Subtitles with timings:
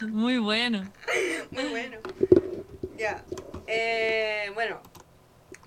[0.00, 0.90] Muy bueno.
[1.50, 1.98] Muy bueno.
[2.96, 3.24] Ya.
[3.66, 4.80] Eh, bueno,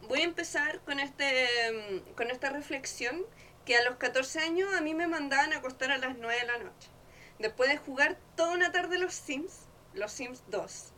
[0.07, 3.25] voy a empezar con, este, mm, con esta reflexión
[3.65, 6.47] que a los 14 años a mí me mandaban a acostar a las 9 de
[6.47, 6.89] la noche.
[7.39, 10.93] Después de jugar toda una tarde los Sims, los Sims 2,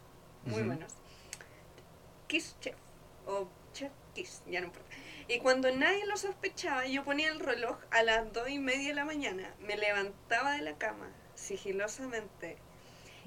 [0.46, 0.94] muy buenos.
[2.28, 2.76] Kiss Chef,
[3.26, 4.90] o Chef Kiss, ya no importa.
[5.28, 8.96] Y cuando nadie lo sospechaba, yo ponía el reloj a las 2 y media de
[8.96, 12.58] la mañana, me levantaba de la cama, sigilosamente,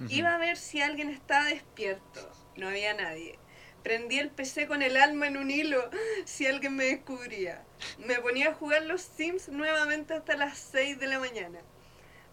[0.07, 2.31] Iba a ver si alguien estaba despierto.
[2.57, 3.37] No había nadie.
[3.83, 5.91] Prendí el PC con el alma en un hilo
[6.25, 7.65] si alguien me descubría.
[7.99, 11.61] Me ponía a jugar los Sims nuevamente hasta las 6 de la mañana.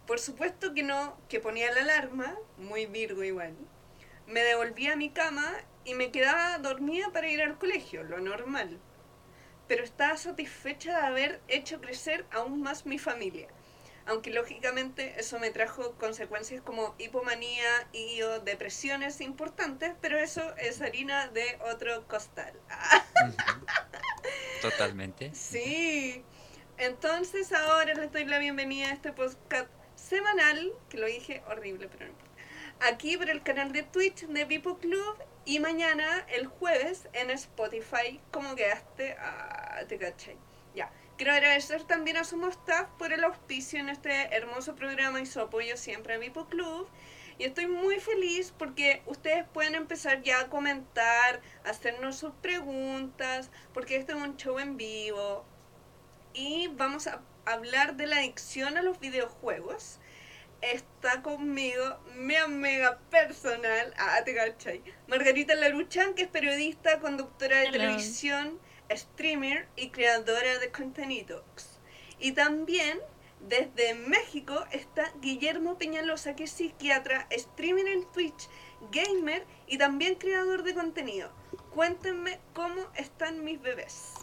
[0.06, 3.56] Por supuesto que no, que ponía la alarma, muy virgo igual.
[4.28, 5.52] Me devolvía a mi cama
[5.84, 8.78] y me quedaba dormida para ir al colegio, lo normal.
[9.66, 13.48] Pero estaba satisfecha de haber hecho crecer aún más mi familia
[14.06, 20.80] aunque lógicamente eso me trajo consecuencias como hipomanía y o depresiones importantes, pero eso es
[20.80, 22.52] harina de otro costal.
[24.62, 25.34] Totalmente.
[25.34, 26.24] Sí.
[26.78, 32.06] Entonces ahora les doy la bienvenida a este podcast semanal, que lo dije horrible, pero
[32.06, 32.26] no importa.
[32.80, 38.20] Aquí por el canal de Twitch de Vipo Club y mañana, el jueves, en Spotify.
[38.30, 39.16] ¿Cómo quedaste?
[39.18, 40.36] Ah, te cachai.
[41.16, 45.40] Quiero agradecer también a Sumo Staff por el auspicio en este hermoso programa y su
[45.40, 46.86] apoyo siempre a Vipo Club.
[47.38, 53.50] Y estoy muy feliz porque ustedes pueden empezar ya a comentar, a hacernos sus preguntas,
[53.72, 55.46] porque este es un show en vivo.
[56.34, 59.98] Y vamos a hablar de la adicción a los videojuegos.
[60.60, 67.68] Está conmigo mi amiga personal, ah, te cachai, Margarita Laruchan, que es periodista, conductora de
[67.68, 67.78] Hello.
[67.78, 68.58] televisión,
[68.90, 71.42] streamer y creadora de contenidos.
[72.18, 72.98] Y también
[73.40, 78.48] desde México está Guillermo Peñalosa, que es psiquiatra, streamer en Twitch,
[78.90, 81.30] gamer y también creador de contenido.
[81.74, 84.14] Cuéntenme cómo están mis bebés.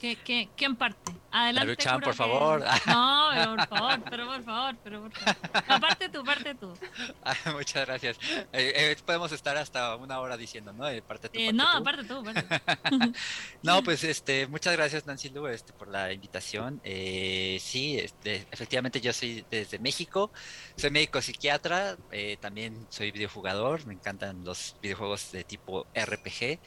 [0.00, 1.12] ¿Qué, qué, ¿Quién parte?
[1.36, 1.76] Adelante.
[1.76, 2.64] Por que- favor.
[2.86, 5.64] No, pero por favor, pero por favor, pero por favor.
[5.68, 6.72] No, parte tú, parte tú.
[7.24, 8.16] Ah, Muchas gracias.
[8.52, 10.88] Eh, eh, podemos estar hasta una hora diciendo, ¿no?
[10.88, 11.78] Eh, parte tú, Eh, parte no, tú.
[11.78, 13.12] aparte tú, parte.
[13.62, 16.80] No, pues este, muchas gracias Nancy Lu este, por la invitación.
[16.84, 20.30] Eh, sí, este, efectivamente yo soy desde México,
[20.76, 26.58] soy médico psiquiatra, eh, también soy videojugador, me encantan los videojuegos de tipo RPG,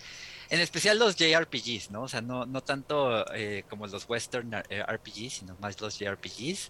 [0.50, 2.04] en especial los JRPGs, ¿no?
[2.04, 6.70] O sea, no, no tanto eh, como los Western eh, RPGs, sino más los JRPGs.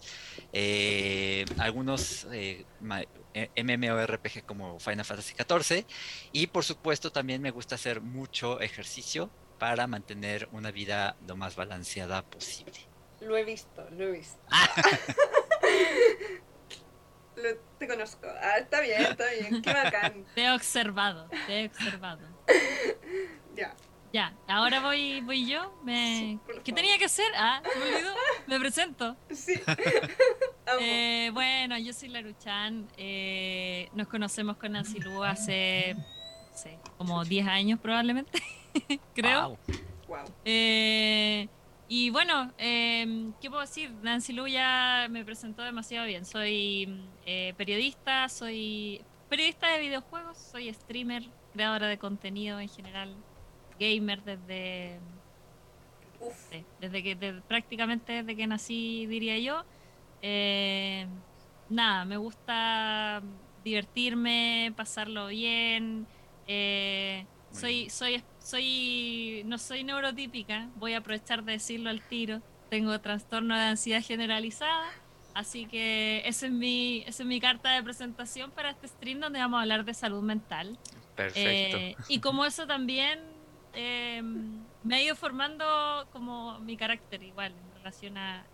[0.53, 5.85] Eh, algunos eh, MMORPG como Final Fantasy XIV
[6.31, 9.29] y por supuesto también me gusta hacer mucho ejercicio
[9.59, 12.73] para mantener una vida lo más balanceada posible.
[13.21, 14.37] Lo he visto, lo he visto.
[17.35, 18.27] Lo- te conozco.
[18.41, 19.61] Ah, está bien, está bien.
[19.61, 20.25] Qué bacán.
[20.33, 22.21] Te he observado, te he observado.
[23.57, 23.75] Ya.
[24.13, 25.77] Ya, ahora voy, voy yo.
[25.83, 26.17] Me...
[26.17, 27.25] Sí, ¿Qué tenía que hacer?
[27.35, 28.13] Ah, se me olvidó.
[28.47, 29.15] Me presento.
[29.31, 29.53] Sí.
[30.81, 32.89] Eh, bueno, yo soy Laruchan.
[32.97, 38.43] Eh, nos conocemos con Nancy Lu hace, no sé, como 10 años probablemente,
[39.15, 39.57] creo.
[40.09, 40.25] Wow.
[40.43, 41.47] Eh,
[41.87, 43.91] y bueno, eh, ¿qué puedo decir?
[44.01, 46.25] Nancy Lu ya me presentó demasiado bien.
[46.25, 51.23] Soy eh, periodista, soy periodista de videojuegos, soy streamer,
[51.53, 53.15] creadora de contenido en general,
[53.79, 54.99] gamer desde,
[56.19, 56.51] Uf.
[56.79, 59.63] desde que de- prácticamente desde que nací, diría yo.
[60.21, 61.05] Eh,
[61.69, 63.21] nada, me gusta
[63.63, 66.07] divertirme, pasarlo bien.
[66.47, 72.41] eh, soy, soy, soy, no soy neurotípica, voy a aprovechar de decirlo al tiro.
[72.69, 74.85] Tengo trastorno de ansiedad generalizada,
[75.33, 79.39] así que esa es mi, esa es mi carta de presentación para este stream donde
[79.39, 80.77] vamos a hablar de salud mental.
[81.15, 81.77] Perfecto.
[81.77, 83.19] Eh, y como eso también
[83.73, 84.21] eh,
[84.83, 88.45] me ha ido formando como mi carácter igual en relación a-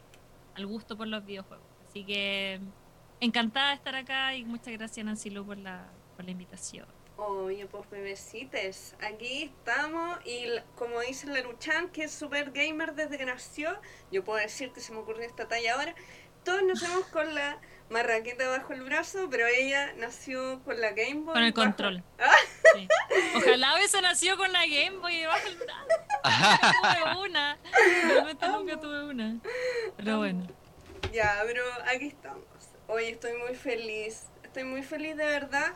[0.56, 1.66] al gusto por los videojuegos.
[1.88, 2.59] Así que
[3.19, 6.88] encantada de estar acá y muchas gracias Nancy Lu por la, por la invitación.
[7.15, 10.45] Oye, pues bebecites, aquí estamos y
[10.75, 11.44] como dice la
[11.92, 13.80] que es super gamer desde que nació,
[14.12, 15.94] yo puedo decir que se me ocurrió esta talla ahora,
[16.44, 17.57] todos nacemos con la
[17.90, 21.34] marraqueta bajo el brazo, pero ella nació con la Game Boy.
[21.34, 22.04] Con el bajo- control.
[22.19, 22.31] Ah.
[22.75, 22.88] Sí.
[23.36, 25.88] Ojalá hubiese nacido con la Game Boy debajo del brazo.
[26.24, 27.57] Nunca tuve una.
[28.07, 29.38] Realmente nunca tuve una.
[29.98, 30.48] Pero bueno.
[31.12, 31.63] Ya, pero
[31.94, 32.44] aquí estamos.
[32.88, 35.74] Hoy estoy muy feliz, estoy muy feliz de verdad.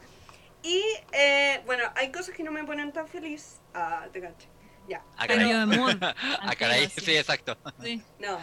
[0.63, 3.59] Y eh, bueno, hay cosas que no me ponen tan feliz.
[3.73, 4.47] Ah, te caché.
[4.89, 5.03] Ya.
[5.17, 5.59] Ah, Cambio caray.
[5.69, 5.95] de mood.
[6.41, 6.89] Ah, caray.
[6.89, 7.57] Sí, exacto.
[7.83, 8.01] Sí.
[8.19, 8.39] No.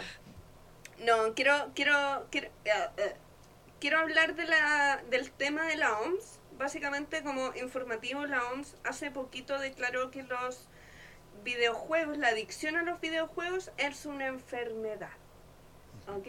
[1.01, 3.15] No, quiero, quiero, quiero, eh, eh,
[3.81, 6.41] quiero hablar de la, del tema de la OMS.
[6.57, 10.69] Básicamente, como informativo, la OMS hace poquito declaró que los
[11.43, 15.11] videojuegos, la adicción a los videojuegos es una enfermedad.
[16.07, 16.29] ¿Ok?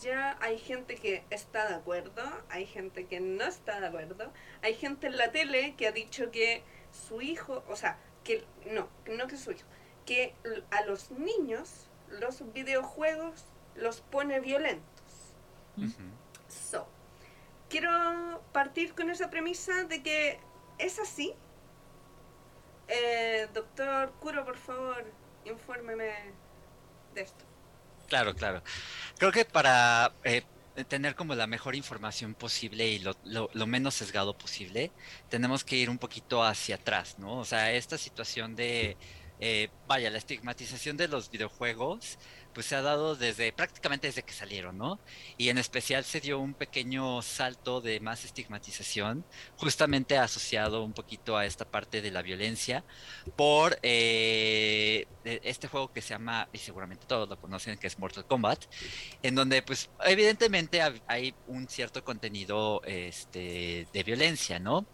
[0.00, 4.32] Ya hay gente que está de acuerdo, hay gente que no está de acuerdo,
[4.62, 8.88] hay gente en la tele que ha dicho que su hijo, o sea, que no,
[9.06, 9.66] no que su hijo,
[10.04, 10.34] que
[10.70, 13.44] a los niños los videojuegos
[13.74, 14.84] los pone violentos.
[16.48, 16.88] So,
[17.68, 20.40] quiero partir con esa premisa de que
[20.78, 21.34] es así.
[22.88, 25.04] Eh, doctor Curo, por favor,
[25.44, 26.12] infórmeme
[27.14, 27.44] de esto.
[28.08, 28.62] Claro, claro.
[29.18, 30.44] Creo que para eh,
[30.88, 34.92] tener como la mejor información posible y lo, lo, menos sesgado posible,
[35.28, 37.38] tenemos que ir un poquito hacia atrás, ¿no?
[37.38, 38.96] O sea, esta situación de,
[39.40, 42.18] eh, vaya, la estigmatización de los videojuegos
[42.56, 44.98] pues se ha dado desde prácticamente desde que salieron, ¿no?
[45.36, 49.26] Y en especial se dio un pequeño salto de más estigmatización,
[49.58, 52.82] justamente asociado un poquito a esta parte de la violencia,
[53.36, 58.24] por eh, este juego que se llama, y seguramente todos lo conocen, que es Mortal
[58.24, 58.64] Kombat,
[59.22, 64.86] en donde pues evidentemente hay un cierto contenido este, de violencia, ¿no?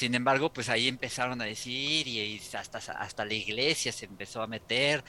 [0.00, 4.46] Sin embargo, pues ahí empezaron a decir y, hasta, hasta la iglesia se empezó a
[4.46, 5.04] meter.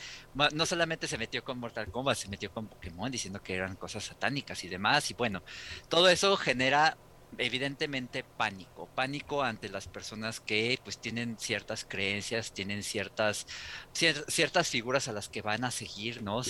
[0.54, 4.04] No solamente se metió con Mortal Kombat, se metió con Pokémon diciendo que eran cosas
[4.04, 5.10] satánicas y demás.
[5.10, 5.44] Y bueno,
[5.88, 6.98] todo eso genera
[7.38, 13.48] evidentemente pánico, pánico ante las personas que pues tienen ciertas creencias, tienen ciertas
[13.94, 16.42] ciertas figuras a las que van a seguir, ¿no?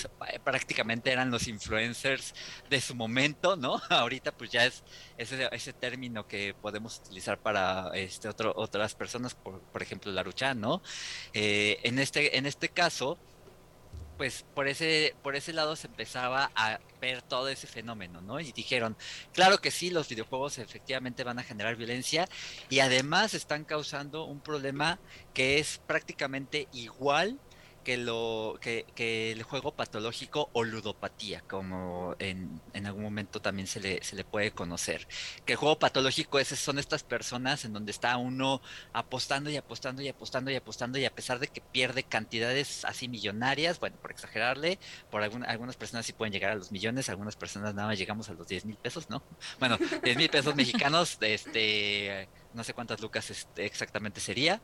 [0.44, 2.34] Prácticamente eran los influencers
[2.70, 3.82] de su momento, ¿no?
[3.90, 4.84] Ahorita pues ya es
[5.18, 10.60] ese, ese término que podemos utilizar para este otro, otras personas, por, por ejemplo, Laruchan,
[10.60, 10.82] ¿no?
[11.34, 13.18] Eh, en este en este caso
[14.22, 18.40] pues por ese, por ese lado se empezaba a ver todo ese fenómeno, ¿no?
[18.40, 18.96] Y dijeron,
[19.34, 22.28] claro que sí, los videojuegos efectivamente van a generar violencia
[22.70, 25.00] y además están causando un problema
[25.34, 27.40] que es prácticamente igual
[27.84, 33.68] que, lo, que, que, el juego patológico o ludopatía, como en, en, algún momento también
[33.68, 35.08] se le, se le puede conocer.
[35.46, 38.62] Que el juego patológico es, son estas personas en donde está uno
[38.94, 43.08] apostando y apostando y apostando y apostando y a pesar de que pierde cantidades así
[43.08, 44.80] millonarias, bueno, por exagerarle,
[45.10, 48.34] por algunas personas sí pueden llegar a los millones, algunas personas nada más llegamos a
[48.34, 49.24] los 10 mil pesos, ¿no?
[49.60, 54.62] Bueno, 10 mil pesos mexicanos, este no sé cuántas lucas este, exactamente sería,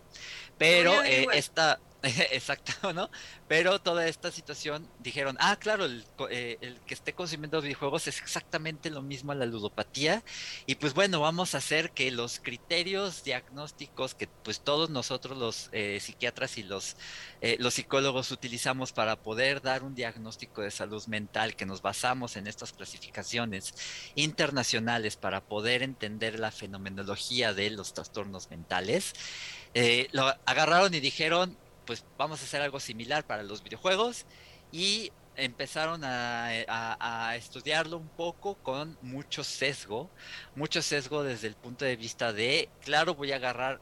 [0.58, 3.10] pero eh, esta, exacto, ¿no?
[3.48, 5.86] Pero toda esta situación dijeron, ah, claro,
[6.30, 10.24] eh, el, que esté consumiendo videojuegos es exactamente lo mismo a la ludopatía
[10.66, 15.70] y pues bueno, vamos a hacer que los criterios diagnósticos que pues todos nosotros los
[15.72, 16.98] eh, psiquiatras y los,
[17.60, 22.48] los psicólogos utilizamos para poder dar un diagnóstico de salud mental, que nos basamos en
[22.48, 23.74] estas clasificaciones
[24.16, 29.14] internacionales para poder entender la fenomenología de los trastornos mentales,
[29.74, 34.26] eh, lo agarraron y dijeron, pues vamos a hacer algo similar para los videojuegos
[34.72, 40.10] y empezaron a, estudiarlo un poco con mucho sesgo,
[40.56, 43.80] mucho sesgo desde el punto de vista de, claro, voy a agarrar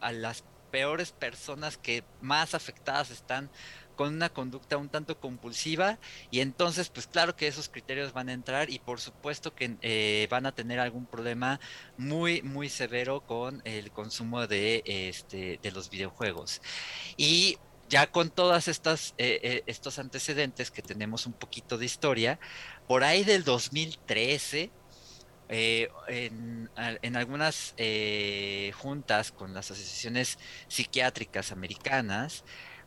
[0.00, 3.50] a las peores personas que más afectadas están
[3.94, 5.98] con una conducta un tanto compulsiva
[6.30, 10.26] y entonces pues claro que esos criterios van a entrar y por supuesto que eh,
[10.30, 11.60] van a tener algún problema
[11.96, 16.60] muy muy severo con el consumo de este de los videojuegos.
[17.16, 22.38] Y ya con todas estas eh, eh, estos antecedentes que tenemos un poquito de historia
[22.88, 24.70] por ahí del 2013
[25.48, 27.74] en, en, algunas
[28.74, 30.38] juntas con las asociaciones
[30.68, 32.44] psiquiátricas americanas,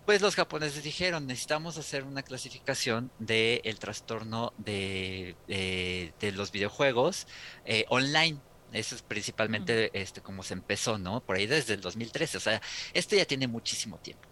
[0.08, 7.28] pues los japoneses dijeron, necesitamos hacer una clasificación del el trastorno de, de, los videojuegos
[7.66, 8.40] eh, online.
[8.72, 11.20] Eso es principalmente este, como se empezó, ¿no?
[11.20, 12.38] Por ahí desde el 2013.
[12.38, 12.62] O sea,
[12.94, 14.30] esto ya tiene muchísimo tiempo.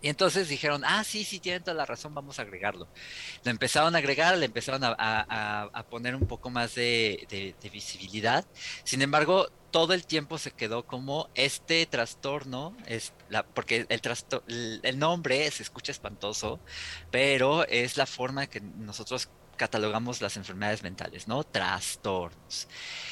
[0.00, 2.88] Y entonces dijeron, ah, sí, sí, tienen toda la razón, vamos a agregarlo.
[3.42, 8.44] Lo empezaron a agregar, le empezaron a, poner un poco más de, visibilidad.
[8.84, 13.12] Sin embargo, todo el tiempo se quedó como este trastorno, es
[13.54, 16.60] porque el, el nombre se escucha espantoso,
[17.10, 19.28] pero es la forma que nosotros
[19.58, 21.44] catalogamos las enfermedades mentales, ¿no?
[21.44, 22.68] Trastornos.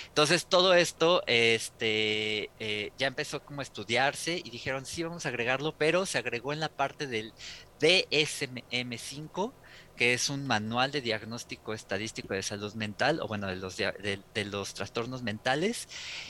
[0.08, 5.28] Entonces todo esto este, eh, ya empezó como a estudiarse y dijeron, sí, vamos a
[5.28, 7.34] agregarlo, pero se agregó en la parte del
[7.80, 9.52] DSM-5,
[9.96, 14.44] que es un manual de diagnóstico estadístico de salud mental, o bueno, de los, de,
[14.44, 15.88] los trastornos mentales,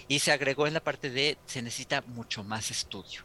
[0.08, 3.25] y se agregó en la parte de, se necesita mucho más estudio.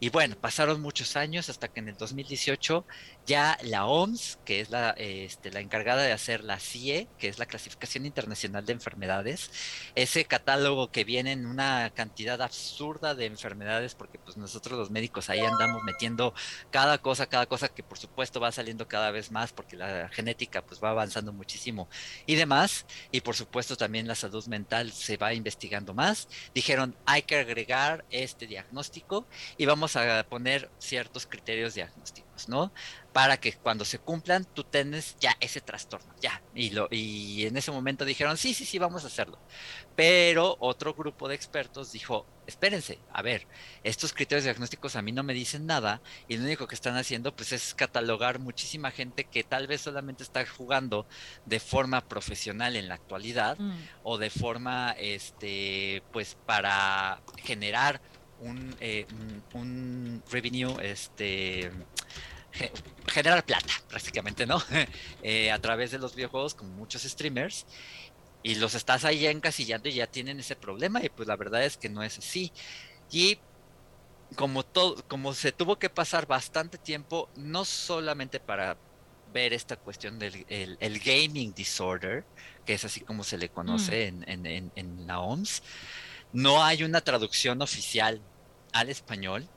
[0.00, 2.84] Y bueno, pasaron muchos años hasta que en el 2018
[3.30, 7.38] ya la OMS, que es la, este, la encargada de hacer la CIE, que es
[7.38, 9.52] la Clasificación Internacional de Enfermedades,
[9.94, 15.30] ese catálogo que viene en una cantidad absurda de enfermedades, porque pues nosotros los médicos
[15.30, 16.34] ahí andamos metiendo
[16.72, 20.62] cada cosa, cada cosa que por supuesto va saliendo cada vez más, porque la genética
[20.62, 21.88] pues va avanzando muchísimo
[22.26, 26.26] y demás, y por supuesto también la salud mental se va investigando más.
[26.52, 32.72] Dijeron, hay que agregar este diagnóstico y vamos a poner ciertos criterios diagnósticos, ¿no?
[33.12, 36.42] Para que cuando se cumplan tú tenés ya ese trastorno, ya.
[36.54, 39.38] Y, lo, y en ese momento dijeron, sí, sí, sí, vamos a hacerlo.
[39.96, 43.46] Pero otro grupo de expertos dijo, espérense, a ver,
[43.84, 47.34] estos criterios diagnósticos a mí no me dicen nada y lo único que están haciendo
[47.34, 51.06] pues es catalogar muchísima gente que tal vez solamente está jugando
[51.46, 53.78] de forma profesional en la actualidad mm.
[54.02, 58.00] o de forma, este, pues para generar
[58.80, 59.06] eh,
[59.52, 61.70] un, revenue, este,
[63.06, 64.62] generar plata, prácticamente, ¿no?
[65.22, 67.66] Eh, a través de los videojuegos, como muchos streamers,
[68.42, 71.76] y los estás ahí encasillando y ya tienen ese problema, y pues la verdad es
[71.76, 72.52] que no es así.
[73.10, 73.38] Y
[74.36, 78.78] como todo, como se tuvo que pasar bastante tiempo, no solamente para
[79.32, 82.24] ver esta cuestión del el, gaming disorder,
[82.64, 84.22] que es así como se le conoce mm.
[84.26, 85.62] en, en, en la OMS,
[86.32, 88.20] no hay una traducción oficial
[88.72, 89.48] al español.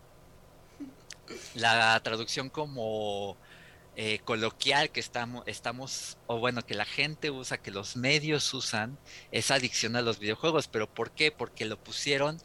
[1.53, 3.37] La traducción como
[3.95, 8.97] eh, coloquial que estamos, estamos, o bueno, que la gente usa, que los medios usan,
[9.31, 10.67] es adicción a los videojuegos.
[10.67, 11.31] ¿Pero por qué?
[11.31, 12.39] Porque lo pusieron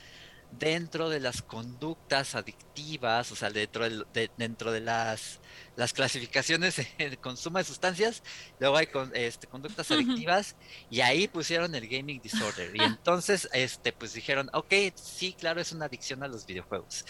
[0.50, 5.40] dentro de las conductas adictivas, o sea, dentro de, dentro de las,
[5.76, 8.22] las clasificaciones de consumo de sustancias,
[8.58, 10.56] luego hay con, este, conductas adictivas
[10.90, 12.74] y ahí pusieron el gaming disorder.
[12.74, 17.04] Y entonces, este, pues dijeron, ok, sí, claro, es una adicción a los videojuegos,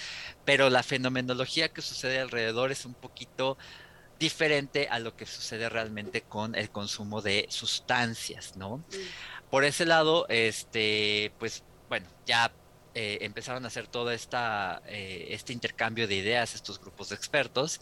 [0.45, 3.57] pero la fenomenología que sucede alrededor es un poquito
[4.19, 8.83] diferente a lo que sucede realmente con el consumo de sustancias, ¿no?
[9.49, 12.53] Por ese lado, este, pues, bueno, ya
[13.01, 17.81] eh, empezaron a hacer todo esta, eh, este intercambio de ideas, estos grupos de expertos,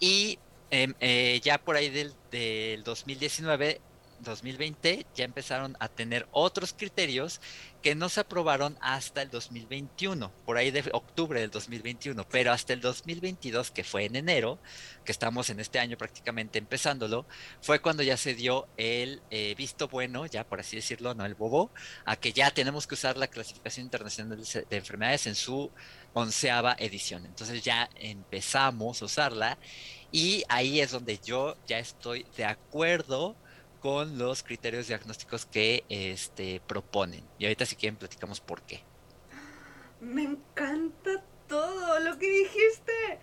[0.00, 0.38] y
[0.70, 3.82] em, eh, ya por ahí del, del 2019
[4.20, 7.42] 2020 ya empezaron a tener otros criterios
[7.86, 12.72] que no se aprobaron hasta el 2021, por ahí de octubre del 2021, pero hasta
[12.72, 14.58] el 2022, que fue en enero,
[15.04, 17.26] que estamos en este año prácticamente empezándolo,
[17.60, 21.36] fue cuando ya se dio el eh, visto bueno, ya por así decirlo, no el
[21.36, 21.70] bobo,
[22.04, 25.70] a que ya tenemos que usar la clasificación internacional de enfermedades en su
[26.12, 27.24] onceava edición.
[27.24, 29.58] Entonces ya empezamos a usarla
[30.10, 33.36] y ahí es donde yo ya estoy de acuerdo
[33.86, 37.22] con los criterios diagnósticos que este, proponen.
[37.38, 38.82] Y ahorita si quieren platicamos por qué.
[40.00, 43.20] Me encanta todo lo que dijiste.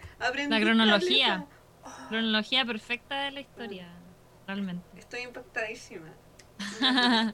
[0.47, 1.47] la cronología.
[1.83, 2.07] Oh.
[2.07, 3.89] Cronología perfecta de la historia,
[4.47, 4.85] realmente.
[4.97, 6.13] Estoy impactadísima.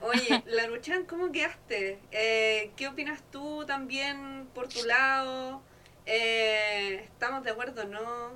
[0.00, 1.98] Oye, Laruchan, ¿cómo quedaste?
[2.12, 5.60] Eh, ¿Qué opinas tú también por tu lado?
[6.06, 8.30] Eh, ¿Estamos de acuerdo no?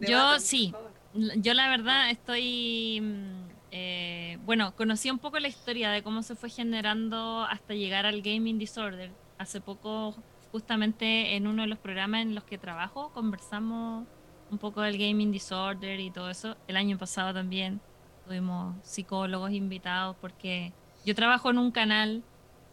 [0.00, 0.72] Yo sí.
[1.14, 6.34] Yo la verdad estoy, mm, eh, bueno, conocí un poco la historia de cómo se
[6.34, 9.12] fue generando hasta llegar al Gaming Disorder.
[9.38, 10.16] Hace poco,
[10.50, 14.06] justamente en uno de los programas en los que trabajo, conversamos
[14.50, 16.56] un poco del Gaming Disorder y todo eso.
[16.66, 17.80] El año pasado también
[18.26, 20.72] tuvimos psicólogos invitados porque
[21.04, 22.24] yo trabajo en un canal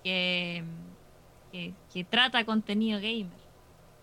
[0.04, 0.64] que,
[1.52, 3.40] que, trata contenido gamer.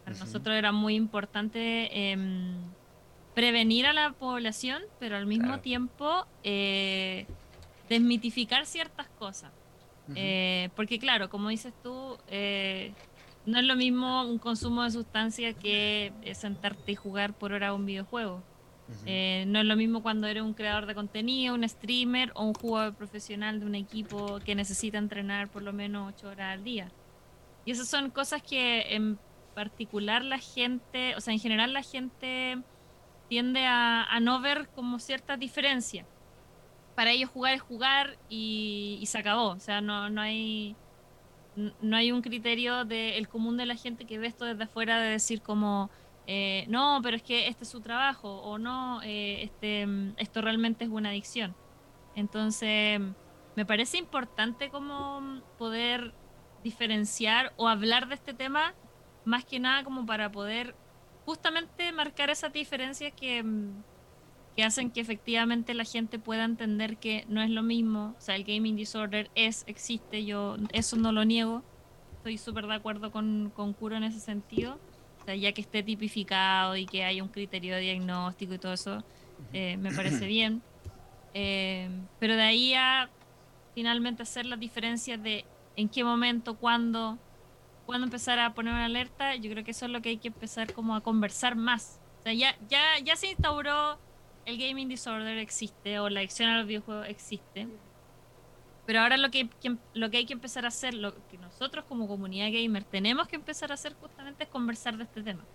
[0.05, 1.89] Para nosotros era muy importante...
[1.93, 2.17] Eh,
[3.39, 7.25] prevenir a la población, pero al mismo tiempo eh,
[7.89, 9.53] desmitificar ciertas cosas.
[10.17, 12.93] Eh, porque claro, como dices tú, eh,
[13.47, 17.87] no es lo mismo un consumo de sustancia que sentarte y jugar por hora un
[17.87, 18.43] videojuego.
[19.07, 22.97] no es lo mismo cuando eres un creador de contenido, un streamer o un jugador
[22.97, 26.91] profesional de un equipo que necesita entrenar por lo menos ocho horas al día.
[27.65, 29.17] Y esas son cosas que en
[29.55, 32.65] particular la gente, o sea, en general la gente
[33.29, 36.07] tiende a, no ver como cierta diferencia.
[36.95, 39.51] Para ellos jugar es jugar y, se acabó.
[39.51, 40.77] O sea, no, no hay
[41.81, 45.11] no hay un criterio del común de la gente que ve esto desde afuera de
[45.11, 45.91] decir como
[46.31, 49.87] eh, no, pero es que este es su trabajo o no, eh, este,
[50.19, 51.57] esto realmente es una adicción.
[52.15, 53.01] Entonces,
[53.57, 56.13] me parece importante como poder
[56.63, 58.75] diferenciar o hablar de este tema
[59.25, 60.77] más que nada como para poder
[61.29, 63.83] justamente marcar esas diferencias que, mm,
[64.57, 68.15] que hacen que efectivamente la gente pueda entender que no es lo mismo.
[68.17, 71.63] O sea, el gaming disorder es, existe, yo eso no lo niego.
[72.17, 74.79] estoy súper de acuerdo con, con Kuro en ese sentido.
[75.21, 78.73] O sea, ya que esté tipificado y que haya un criterio de diagnóstico y todo
[78.73, 79.05] eso,
[79.53, 80.63] eh, me parece bien.
[81.35, 83.11] Eh, pero de ahí a
[83.75, 85.45] finalmente hacer las diferencias de
[85.77, 87.19] en qué momento, cuándo,
[87.89, 90.29] cuándo empezar a poner una alerta, yo creo que eso es lo que hay que
[90.29, 91.99] empezar como a conversar más.
[92.21, 93.99] O sea, ya, ya, ya se instauró
[94.45, 97.67] el gaming disorder existe o la adicción a los videojuegos existe.
[98.85, 99.49] Pero ahora lo que,
[99.95, 103.37] lo que hay que empezar a hacer, lo que nosotros como comunidad gamer tenemos que
[103.37, 105.47] empezar a hacer justamente es conversar de este tema.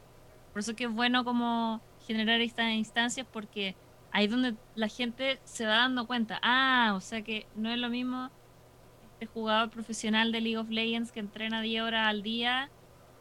[0.54, 3.76] Por eso que es bueno como generar estas instancias porque
[4.12, 6.40] ahí es donde la gente se va dando cuenta.
[6.42, 8.32] Ah, o sea que no es lo mismo
[9.14, 12.70] este jugador profesional de League of Legends que entrena 10 horas al día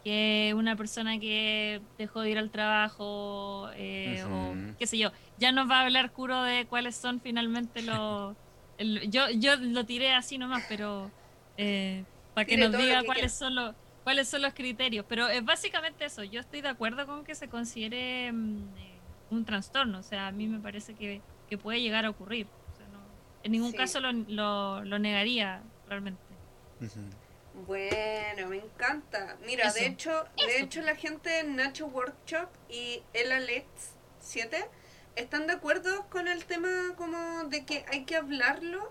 [0.05, 5.13] que una persona que dejó de ir al trabajo eh, o qué sé yo.
[5.39, 8.37] Ya nos va a hablar Curo de cuáles son finalmente los
[9.09, 11.11] yo, yo lo tiré así nomás, pero
[11.57, 15.05] eh, para que nos diga cuáles son los cuáles son los criterios.
[15.09, 16.25] Pero es básicamente eso.
[16.25, 18.99] Yo estoy de acuerdo con que se considere mm, eh,
[19.31, 19.99] un trastorno.
[19.99, 21.21] O sea, a mí me parece que,
[21.63, 22.47] puede llegar a ocurrir.
[23.43, 26.21] en ningún caso lo, lo, negaría realmente.
[27.67, 29.37] Bueno, me encanta.
[29.45, 34.65] Mira, de hecho, de hecho la gente en Nacho Workshop y Ella Let's 7
[35.17, 38.91] están de acuerdo con el tema como de que hay que hablarlo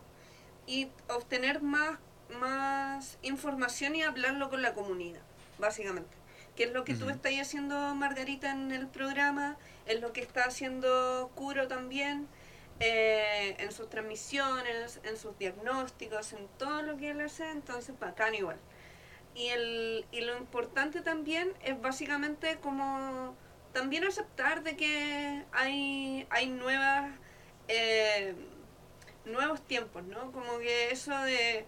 [0.68, 1.98] y obtener más,
[2.40, 5.22] más información y hablarlo con la comunidad,
[5.58, 6.16] básicamente.
[6.56, 10.44] Que es lo que tú estás haciendo, Margarita, en el programa, es lo que está
[10.44, 12.28] haciendo Curo también,
[12.82, 18.36] eh, en sus transmisiones, en sus diagnósticos, en todo lo que él hace, entonces bacán
[18.36, 18.58] igual.
[19.34, 23.36] Y, el, y lo importante también es básicamente como
[23.72, 27.12] también aceptar de que hay, hay nuevas
[27.68, 28.36] eh,
[29.26, 30.32] nuevos tiempos, ¿no?
[30.32, 31.66] Como que eso de,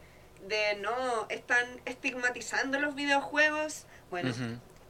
[0.48, 4.34] de no están estigmatizando los videojuegos, bueno,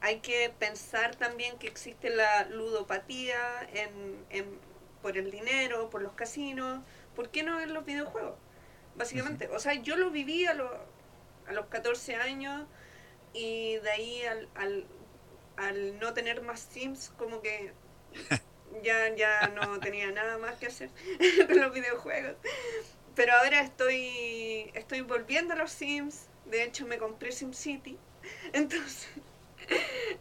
[0.01, 3.37] hay que pensar también que existe la ludopatía
[3.73, 4.72] en, en,
[5.03, 6.81] por el dinero, por los casinos,
[7.15, 8.35] ¿por qué no en los videojuegos?
[8.95, 10.53] Básicamente, o sea, yo lo viví a,
[11.47, 12.65] a los 14 años
[13.33, 14.87] y de ahí al
[15.57, 17.73] al no tener más Sims, como que
[18.83, 20.89] ya, ya no tenía nada más que hacer
[21.47, 22.35] con los videojuegos.
[23.15, 26.27] Pero ahora estoy, estoy volviendo a los Sims.
[26.45, 27.97] De hecho, me compré SimCity.
[28.53, 29.09] Entonces,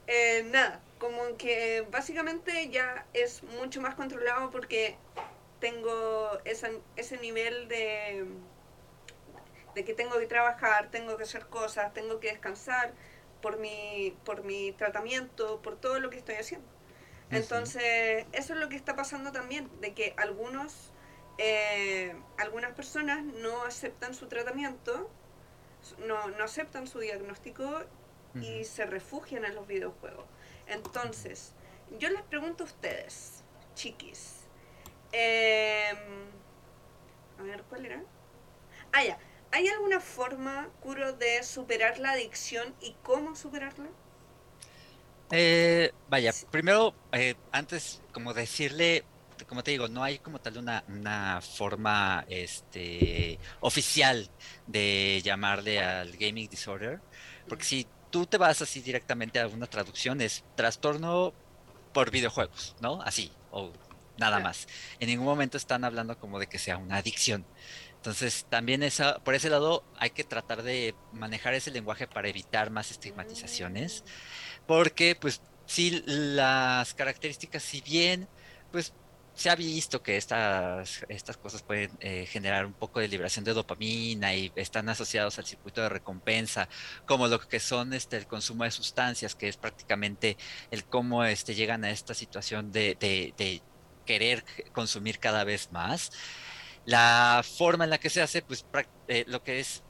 [0.07, 4.97] eh, nada, como que básicamente ya es mucho más controlado porque
[5.59, 8.25] tengo ese nivel de,
[9.75, 12.93] de que tengo que trabajar, tengo que hacer cosas, tengo que descansar
[13.41, 16.69] por mi, por mi tratamiento, por todo lo que estoy haciendo.
[17.33, 20.93] Entonces, eso es lo que está pasando también, de que algunos,
[21.39, 25.11] eh, algunas personas no aceptan su tratamiento,
[26.07, 27.83] no, no aceptan su diagnóstico
[28.41, 30.27] y se refugian en los videojuegos.
[30.73, 31.53] Entonces,
[31.99, 34.47] yo les pregunto a ustedes, chiquis,
[35.13, 35.99] em,
[37.39, 38.03] a ver, ¿cuál era?
[38.93, 39.19] Ah, ya.
[39.51, 43.89] ¿Hay alguna forma, Curo, de superar la adicción y cómo superarla?
[45.31, 49.05] Eh, vaya, primero, eh, antes, como decirle,
[49.47, 54.31] como te digo, no hay como tal una, una forma este, oficial
[54.67, 57.01] de llamarle al gaming disorder,
[57.47, 61.33] porque si tú te vas así directamente a una traducción, es trastorno
[61.93, 63.03] por videojuegos, ¿no?
[63.03, 63.73] Así, o
[64.19, 64.69] nada más.
[65.01, 67.45] En ningún momento están hablando como de que sea una adicción.
[67.97, 72.71] Entonces, también esa, por ese lado hay que tratar de manejar ese lenguaje para evitar
[72.71, 74.05] más estigmatizaciones,
[74.67, 78.29] porque pues sí, las características, si bien,
[78.71, 78.93] pues
[79.35, 83.55] se ha visto que estas, estas cosas pueden eh, generar un poco de liberación de
[83.55, 86.69] dopamina y están asociados al circuito de recompensa,
[87.07, 90.37] como lo que son este, el consumo de sustancias, que es prácticamente
[90.71, 93.63] el cómo este, llegan a esta situación de,
[94.05, 96.11] querer consumir cada vez más.
[96.85, 98.67] La forma en la que se hace, pues
[99.09, 99.83] eh, lo que es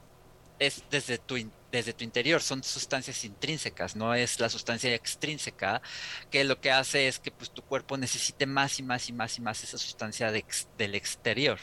[0.59, 1.37] es desde tu,
[1.73, 5.81] desde tu interior, son sustancias intrínsecas, no es la sustancia extrínseca,
[6.29, 9.39] que lo que hace es que pues, tu cuerpo necesite más y más y más
[9.39, 11.59] y más esa sustancia del exterior.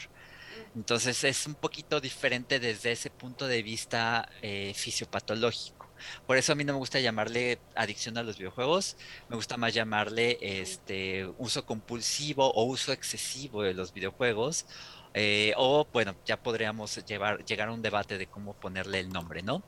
[0.75, 5.89] Entonces es un poquito diferente desde ese punto de vista eh, fisiopatológico.
[6.27, 8.97] Por eso a mí no me gusta llamarle adicción a los videojuegos,
[9.29, 14.65] me gusta más llamarle este uso compulsivo o uso excesivo de los videojuegos
[15.13, 19.41] Eh, o bueno, ya podríamos llevar, llegar a un debate de cómo ponerle el nombre,
[19.41, 19.63] ¿no?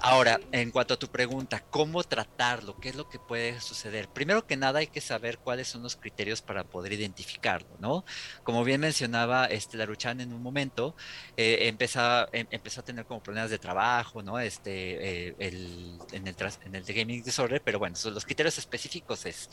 [0.00, 2.78] Ahora, en cuanto a tu pregunta, ¿cómo tratarlo?
[2.78, 4.08] ¿Qué es lo que puede suceder?
[4.08, 8.04] Primero que nada hay que saber cuáles son los criterios para poder identificarlo, ¿no?
[8.44, 10.94] Como bien mencionaba este Laruchan en un momento,
[11.36, 12.00] eh, empezó,
[12.32, 14.38] em, empezó, a tener como problemas de trabajo, ¿no?
[14.38, 18.58] Este, eh, el, en, el, en el de Gaming Disorder, pero bueno, son los criterios
[18.58, 19.48] específicos es,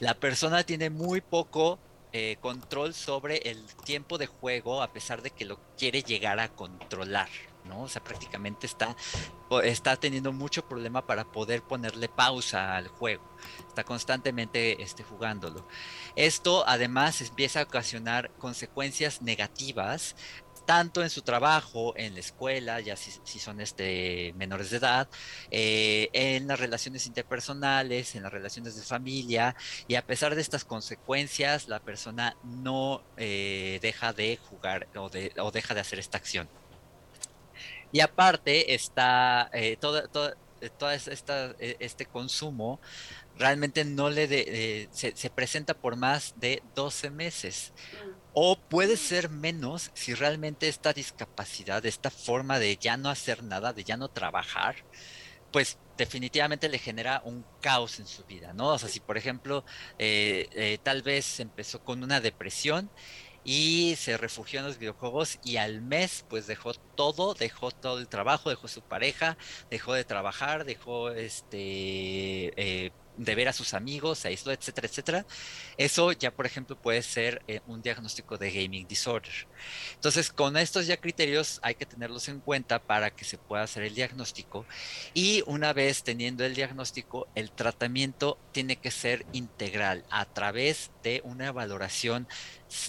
[0.00, 1.78] la persona tiene muy poco
[2.16, 6.48] eh, control sobre el tiempo de juego a pesar de que lo quiere llegar a
[6.48, 7.28] controlar,
[7.64, 7.82] ¿no?
[7.82, 8.94] O sea, prácticamente está,
[9.64, 13.24] está teniendo mucho problema para poder ponerle pausa al juego.
[13.66, 15.66] Está constantemente este, jugándolo.
[16.14, 20.14] Esto además empieza a ocasionar consecuencias negativas
[20.64, 25.08] tanto en su trabajo, en la escuela, ya si, son este, menores de edad,
[25.50, 29.56] eh, en las relaciones interpersonales, en las relaciones de familia,
[29.88, 35.32] y a pesar de estas consecuencias, la persona no eh, deja de jugar o, de,
[35.38, 36.48] o deja de hacer esta acción.
[37.94, 42.80] Y aparte está eh, todo, todo, eh, esta, eh, este consumo
[43.38, 47.72] realmente no le de, se, se, presenta por más de 12 meses.
[48.34, 53.72] O puede ser menos si realmente esta discapacidad, esta forma de ya no hacer nada,
[53.72, 54.76] de ya no trabajar,
[55.52, 58.68] pues definitivamente le genera un caos en su vida, ¿no?
[58.70, 59.64] O sea, si por ejemplo
[60.82, 62.90] tal vez empezó con una depresión
[63.44, 68.08] y se refugió en los videojuegos y al mes pues dejó todo, dejó todo el
[68.08, 69.36] trabajo, dejó su pareja,
[69.70, 75.26] dejó de trabajar, dejó este eh, de ver a sus amigos, se etcétera, etcétera.
[75.76, 79.46] Eso ya, por ejemplo, puede ser eh, un diagnóstico de gaming disorder.
[79.94, 83.82] Entonces, con estos ya criterios hay que tenerlos en cuenta para que se pueda hacer
[83.84, 84.66] el diagnóstico.
[85.14, 91.20] Y una vez teniendo el diagnóstico, el tratamiento tiene que ser integral a través de
[91.24, 92.26] una valoración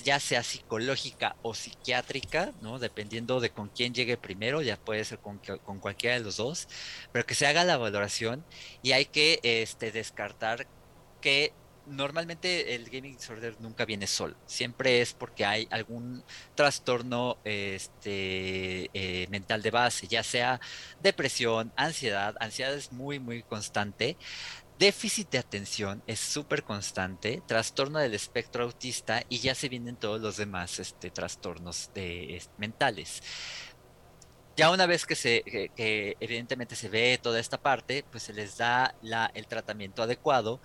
[0.03, 2.79] ya sea psicológica o psiquiátrica, ¿no?
[2.79, 6.67] Dependiendo de con quién llegue primero, ya puede ser con, con cualquiera de los dos,
[7.11, 8.43] pero que se haga la valoración
[8.81, 10.67] y hay que este, descartar
[11.21, 11.53] que
[11.88, 16.23] normalmente el gaming disorder nunca viene solo, siempre es porque hay algún
[16.55, 20.59] trastorno este, eh, mental de base, ya sea
[21.01, 24.17] depresión, ansiedad, ansiedad es muy, muy constante,
[24.77, 30.19] Déficit de atención es súper constante, trastorno del espectro autista y ya se vienen todos
[30.19, 31.91] los demás este, trastornos
[32.57, 33.23] mentales.
[34.57, 38.57] Ya una vez que, se, que, evidentemente se ve toda esta parte, pues se les
[38.57, 40.59] da la, el tratamiento adecuado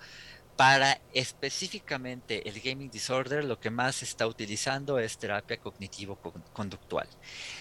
[0.57, 7.07] para específicamente el gaming disorder, lo que más se está utilizando es terapia cognitivo-conductual.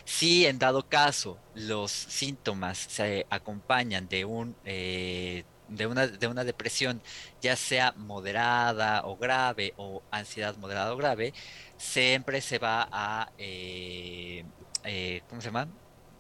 [0.05, 6.45] Si en dado caso los síntomas se acompañan de un eh, de una, de una
[6.45, 7.03] depresión,
[7.41, 11.33] ya sea moderada o grave o ansiedad moderada o grave,
[11.77, 14.45] siempre se va a, eh,
[14.85, 15.69] eh, ¿cómo se llama?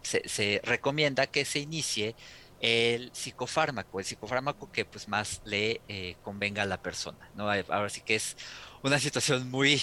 [0.02, 2.14] Se, recomienda que se inicie
[2.60, 7.50] el psicofármaco, el psicofármaco que pues más le eh, convenga a la persona, ¿no?
[7.50, 8.36] Ahora sí que es
[8.82, 9.82] una situación muy,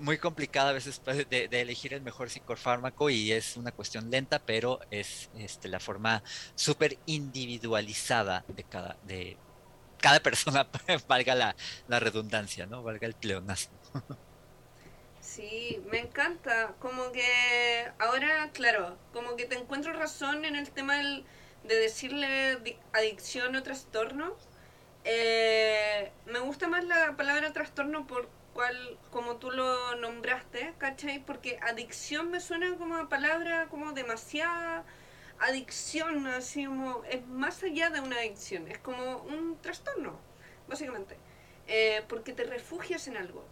[0.00, 4.38] muy complicada a veces pues, de, elegir el mejor psicofármaco y es una cuestión lenta,
[4.38, 6.22] pero es este, la forma
[6.54, 9.36] súper individualizada de cada, de
[9.98, 10.66] cada persona,
[11.06, 12.82] valga la, redundancia, ¿no?
[12.82, 13.76] Valga el pleonasmo.
[15.20, 16.74] Sí, me encanta.
[16.78, 23.54] Como que ahora, claro, como que te encuentro razón en el tema de decirle adicción
[23.56, 24.34] o trastorno.
[25.04, 31.18] Eh, me gusta más la palabra trastorno por cual, como tú lo nombraste, ¿cachai?
[31.18, 34.82] Porque adicción me suena como una palabra como demasiada
[35.38, 40.18] adicción, así como, es más allá de una adicción, es como un trastorno,
[40.68, 41.18] básicamente,
[41.66, 43.44] eh, porque te refugias en algo.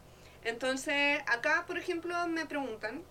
[0.43, 3.03] Entonces, acá, por ejemplo, me preguntan,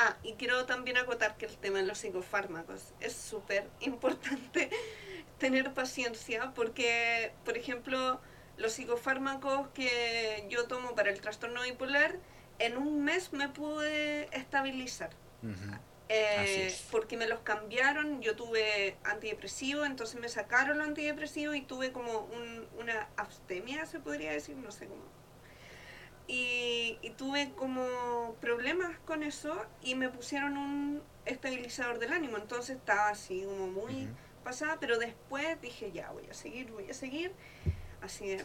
[0.00, 4.70] ah, y quiero también acotar que el tema de los psicofármacos es súper importante
[5.38, 8.20] tener paciencia, porque, por ejemplo,
[8.56, 12.16] los psicofármacos que yo tomo para el trastorno bipolar,
[12.58, 15.10] en un mes me pude estabilizar.
[16.08, 21.92] Eh, porque me los cambiaron, yo tuve antidepresivo, entonces me sacaron los antidepresivos y tuve
[21.92, 22.28] como
[22.78, 25.02] una abstemia, se podría decir, no sé cómo.
[26.28, 32.76] Y, y, tuve como problemas con eso y me pusieron un estabilizador del ánimo, entonces
[32.76, 34.08] estaba así como muy
[34.42, 37.32] pasada, pero después dije ya, voy a seguir, voy a seguir
[38.00, 38.44] Así es.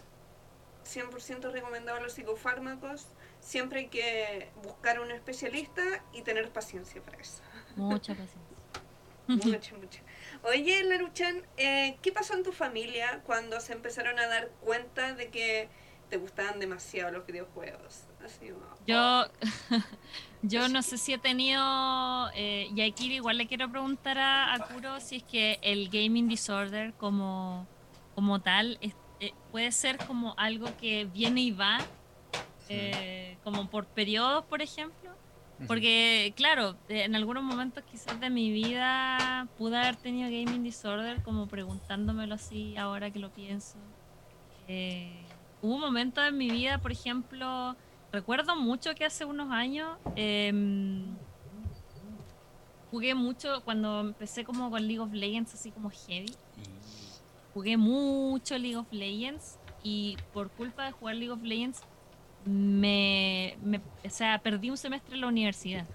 [0.85, 3.07] 100% recomendado los psicofármacos.
[3.39, 5.81] Siempre hay que buscar a un especialista
[6.13, 7.41] y tener paciencia para eso.
[7.75, 8.15] Mucha
[9.27, 9.51] paciencia.
[9.51, 10.01] mucha, mucha.
[10.43, 15.29] Oye, Laruchan, eh, ¿qué pasó en tu familia cuando se empezaron a dar cuenta de
[15.29, 15.69] que
[16.11, 18.03] te gustaban demasiado los videojuegos.
[18.23, 18.51] Así,
[18.85, 19.25] yo,
[20.41, 24.59] yo no sé si he tenido, eh, y aquí igual le quiero preguntar a, a,
[24.59, 27.65] Kuro si es que el gaming disorder como,
[28.13, 28.77] como tal
[29.21, 31.77] eh, puede ser como algo que viene y va,
[32.69, 35.12] eh, como por periodos, por ejemplo.
[35.67, 41.45] Porque, claro, en algunos momentos quizás de mi vida pude haber tenido gaming disorder, como
[41.45, 43.77] preguntándomelo así ahora que lo pienso.
[44.67, 45.23] Eh,
[45.62, 47.75] hubo momentos en mi vida, por ejemplo,
[48.12, 51.05] recuerdo mucho que hace unos años em,
[52.89, 56.34] jugué mucho cuando empecé como con League of Legends, así como heavy.
[57.53, 61.81] Jugué mucho League of Legends y por culpa de jugar League of Legends
[62.45, 63.55] me,
[64.03, 65.85] o sea, perdí un semestre en la universidad.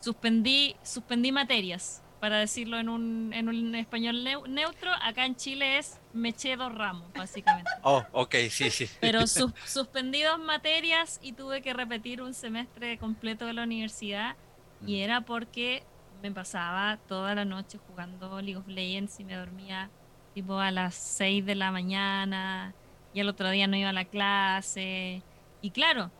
[0.00, 4.90] Suspendí, suspendí materias, para decirlo en un, en un español neutro.
[5.02, 7.70] Acá en Chile es me eché dos ramos, básicamente.
[7.82, 8.88] Oh, ok, sí, sí.
[9.00, 9.26] Pero
[9.66, 14.36] suspendí dos materias y tuve que repetir un semestre completo de la universidad.
[14.86, 15.82] Y era porque
[16.22, 19.90] me pasaba toda la noche jugando League of Legends y me dormía
[20.36, 22.74] tipo a las 6 de la mañana
[23.14, 25.22] y el otro día no iba a la clase.
[25.62, 26.10] Y claro,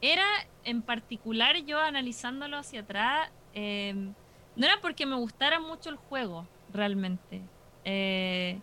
[0.00, 0.24] era
[0.64, 4.14] en particular yo analizándolo hacia atrás, em,
[4.56, 7.42] no era porque me gustara mucho el juego, realmente.
[7.84, 8.58] Eh,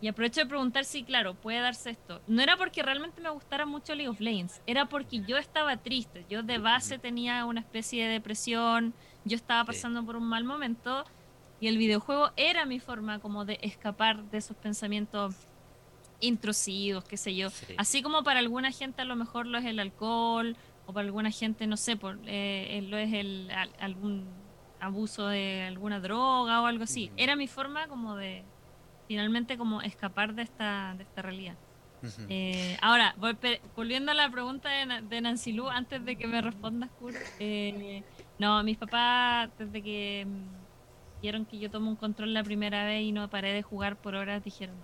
[0.00, 2.22] y aprovecho de preguntar si, claro, puede darse esto.
[2.26, 6.24] No era porque realmente me gustara mucho League of Legends, era porque yo estaba triste.
[6.30, 8.94] Yo de base tenía una especie de depresión,
[9.26, 11.04] yo estaba pasando por un mal momento
[11.60, 15.34] y el videojuego era mi forma como de escapar de esos pensamientos
[16.20, 17.48] intrusivos, qué sé yo.
[17.76, 21.30] Así como para alguna gente a lo mejor lo es el alcohol, o para alguna
[21.30, 24.24] gente, no sé, por, eh, lo es el, algún
[24.80, 27.10] abuso de alguna droga o algo así.
[27.16, 28.44] Era mi forma como de
[29.08, 31.56] finalmente como escapar de esta, de esta realidad.
[32.28, 33.16] Eh, ahora,
[33.74, 38.04] volviendo a la pregunta de, Nancy Lu, antes de que me respondas, Kurt, eh,
[38.38, 40.65] no, mis papás, desde que mm,
[41.22, 44.14] vieron que yo tomo un control la primera vez y no paré de jugar por
[44.14, 44.76] horas, dijeron,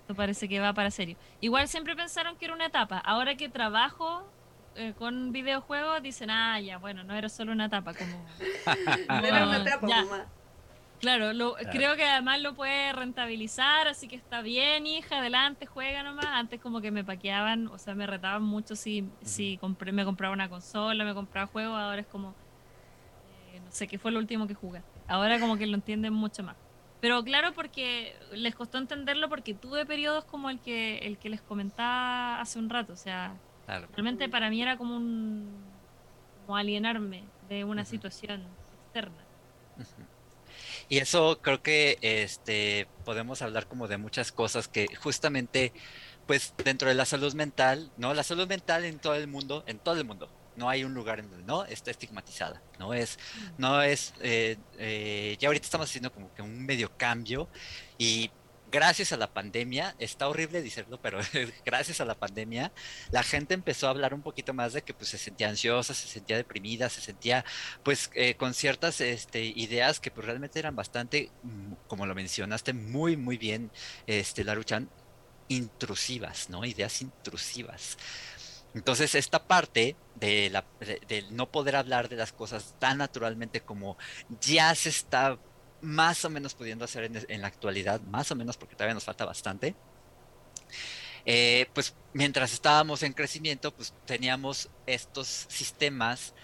[0.00, 1.16] esto parece que va para serio.
[1.40, 2.98] Igual siempre pensaron que era una etapa.
[2.98, 4.26] Ahora que trabajo
[4.76, 7.94] eh, con videojuegos, dicen, ah, ya, bueno, no era solo una etapa.
[7.94, 8.12] Como,
[9.08, 10.26] no era una etapa, mamá.
[11.00, 16.26] Claro, creo que además lo puede rentabilizar, así que está bien, hija, adelante, juega nomás.
[16.26, 20.32] Antes como que me paqueaban, o sea, me retaban mucho si, si compré, me compraba
[20.32, 22.34] una consola, me compraba juegos, ahora es como, no
[23.74, 24.82] sé, qué fue lo último que jugué.
[25.08, 26.56] Ahora como que lo entienden mucho más.
[27.00, 31.42] Pero claro, porque les costó entenderlo porque tuve periodos como el que el que les
[31.42, 32.94] comentaba hace un rato.
[32.94, 35.50] O sea, realmente para mí era como un
[36.46, 38.42] como alienarme de una situación
[38.84, 39.24] externa.
[40.88, 45.72] Y eso creo que este podemos hablar como de muchas cosas que justamente
[46.26, 48.14] pues dentro de la salud mental, ¿no?
[48.14, 51.18] La salud mental en todo el mundo, en todo el mundo, no hay un lugar
[51.20, 53.18] en donde no está estigmatizada, no es,
[53.58, 57.48] no es, eh, eh, ya ahorita estamos haciendo como que un medio cambio
[57.98, 58.30] y
[58.74, 61.20] gracias a la pandemia, está horrible decirlo, pero
[61.64, 62.72] gracias a la pandemia,
[63.12, 66.08] la gente empezó a hablar un poquito más de que pues se sentía ansiosa, se
[66.08, 67.44] sentía deprimida, se sentía
[67.84, 72.72] pues eh, con ciertas este, ideas que pues realmente eran bastante, mm, como lo mencionaste
[72.72, 73.70] muy, muy bien,
[74.08, 74.90] este, Laruchan,
[75.46, 76.64] intrusivas, ¿no?
[76.64, 77.96] Ideas intrusivas.
[78.74, 80.64] Entonces, esta parte de, la,
[81.30, 83.96] no poder hablar de las cosas tan naturalmente como
[84.40, 85.38] ya se está
[85.80, 89.24] más o menos pudiendo hacer en, la actualidad, más o menos porque todavía nos falta
[89.24, 89.74] bastante,
[91.26, 96.34] eh, pues mientras estábamos en crecimiento, pues teníamos estos sistemas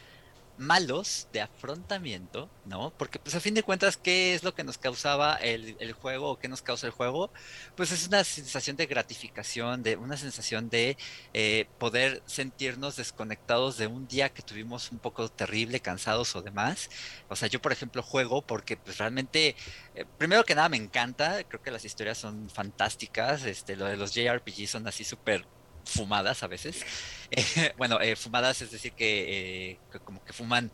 [0.61, 2.93] malos de afrontamiento, ¿no?
[2.97, 6.39] Porque pues a fin de cuentas, ¿qué es lo que nos causaba el, juego o
[6.39, 7.33] qué nos causa el juego?
[7.77, 10.99] Pues es una sensación de gratificación, de una sensación de
[11.33, 16.91] eh, poder sentirnos desconectados de un día que tuvimos un poco terrible, cansados o demás.
[17.29, 19.57] O sea, yo por ejemplo juego porque pues realmente,
[19.95, 23.97] eh, primero que nada me encanta, creo que las historias son fantásticas, este, lo de
[23.97, 25.47] los JRPG son así súper
[25.85, 26.85] fumadas a veces.
[27.33, 30.73] Eh, bueno, eh, fumadas es decir que, eh, como que fuman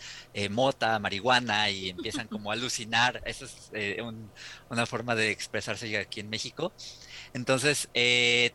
[0.48, 3.22] mota, marihuana y empiezan como a alucinar.
[3.26, 3.70] Esa es
[4.70, 6.72] una forma de expresarse aquí en México.
[7.34, 7.90] Entonces,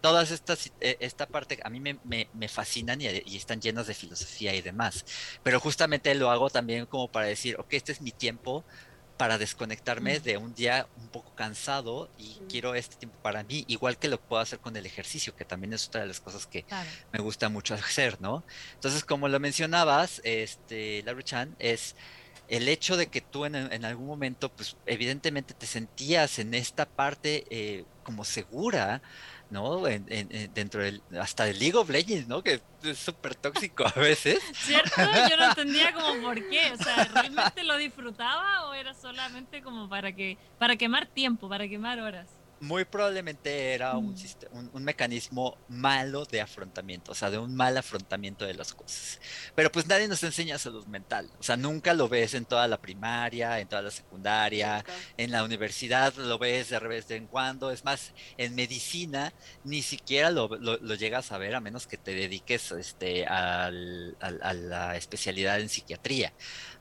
[0.02, 4.64] todas estas, esta parte a mí me, fascinan y, y, están llenas de filosofía y
[4.64, 5.06] demás.
[5.44, 8.66] Pero justamente lo hago también como para decir, ok, este es mi tiempo
[9.22, 14.00] para desconectarme de un día un poco cansado y quiero este tiempo para mí, igual
[14.00, 16.66] que lo puedo hacer con el ejercicio, que también es otra de las cosas que
[17.14, 18.44] me gusta mucho hacer, ¿no?
[18.74, 21.96] Entonces, como lo mencionabas, este, Laura Chan, es
[22.48, 26.88] el hecho de que tú en, en algún momento, pues evidentemente te sentías en esta
[26.88, 29.04] parte eh, como segura,
[29.52, 29.88] ¿no?
[29.88, 32.42] En, en, dentro del, hasta del League of Legends, ¿no?
[32.42, 34.40] Que es súper tóxico a veces.
[34.54, 35.02] ¿Cierto?
[35.30, 39.88] Yo no entendía como por qué, o sea, ¿realmente lo disfrutaba o era solamente como
[39.90, 42.41] para que, para quemar tiempo, para quemar horas?
[42.62, 44.16] Muy probablemente era un,
[44.52, 49.20] un, un, mecanismo malo de afrontamiento, o sea, de un mal afrontamiento de las cosas.
[49.56, 52.80] Pero pues nadie nos enseña salud mental, o sea, nunca lo ves en toda la
[52.80, 54.86] primaria, en toda la secundaria,
[55.18, 60.30] en la universidad lo ves de vez en cuando, es más, en medicina ni siquiera
[60.30, 64.54] lo, lo, lo llegas a ver a menos que te dediques este, al, al, a
[64.54, 66.32] la especialidad en psiquiatría.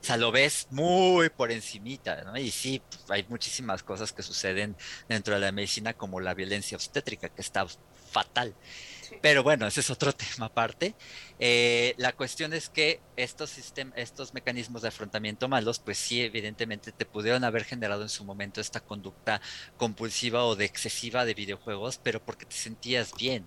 [0.01, 2.37] O sea, lo ves muy por encimita, ¿no?
[2.39, 4.75] Y sí, pues, hay muchísimas cosas que suceden
[5.09, 7.67] dentro de la medicina, como la violencia obstétrica, que está
[8.11, 8.55] fatal.
[9.03, 9.17] Sí.
[9.21, 10.95] Pero bueno, ese es otro tema aparte.
[11.39, 16.93] Eh, la cuestión es que estos, sistem estos mecanismos de afrontamiento malos, pues sí, evidentemente
[16.93, 19.43] te pudieron haber generado en su momento esta conducta
[19.77, 23.47] compulsiva o de excesiva de videojuegos, pero porque te sentías bien.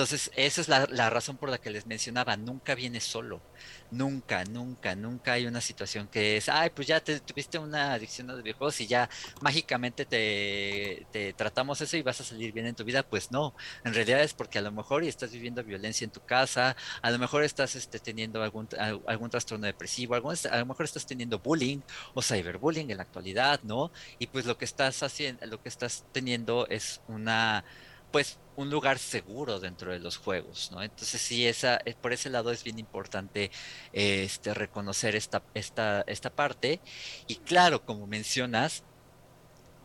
[0.00, 3.42] Entonces, esa es la, razón por la que les mencionaba, nunca viene solo,
[3.90, 8.30] nunca, nunca, nunca hay una situación que es, ay, pues ya te, tuviste una adicción
[8.30, 9.10] a los videojuegos y ya
[9.42, 13.54] mágicamente te, te, tratamos eso y vas a salir bien en tu vida, pues no,
[13.84, 17.18] en realidad es porque a lo mejor estás viviendo violencia en tu casa, a lo
[17.18, 18.68] mejor estás este, teniendo algún,
[19.06, 21.80] algún trastorno depresivo, algún, a lo mejor estás teniendo bullying
[22.14, 23.92] o cyberbullying en la actualidad, ¿no?
[24.18, 27.66] Y pues lo que estás haciendo, lo que estás teniendo es una
[28.10, 30.82] pues un lugar seguro dentro de los juegos, ¿no?
[30.82, 33.50] Entonces sí, esa, por ese lado es bien importante
[33.92, 36.80] este, reconocer esta, esta, esta parte.
[37.26, 38.84] Y claro, como mencionas,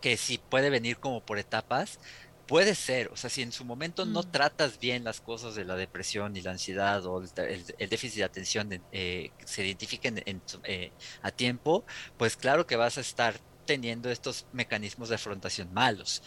[0.02, 2.00] que si puede venir como por etapas,
[2.48, 4.12] puede ser, o sea, si en su momento mm.
[4.14, 7.90] no tratas bien las cosas de la depresión y la ansiedad o el, el, el
[7.90, 11.86] déficit de atención eh, se identifiquen en, eh, a tiempo,
[12.18, 16.22] pues claro que vas a estar teniendo estos mecanismos de afrontación malos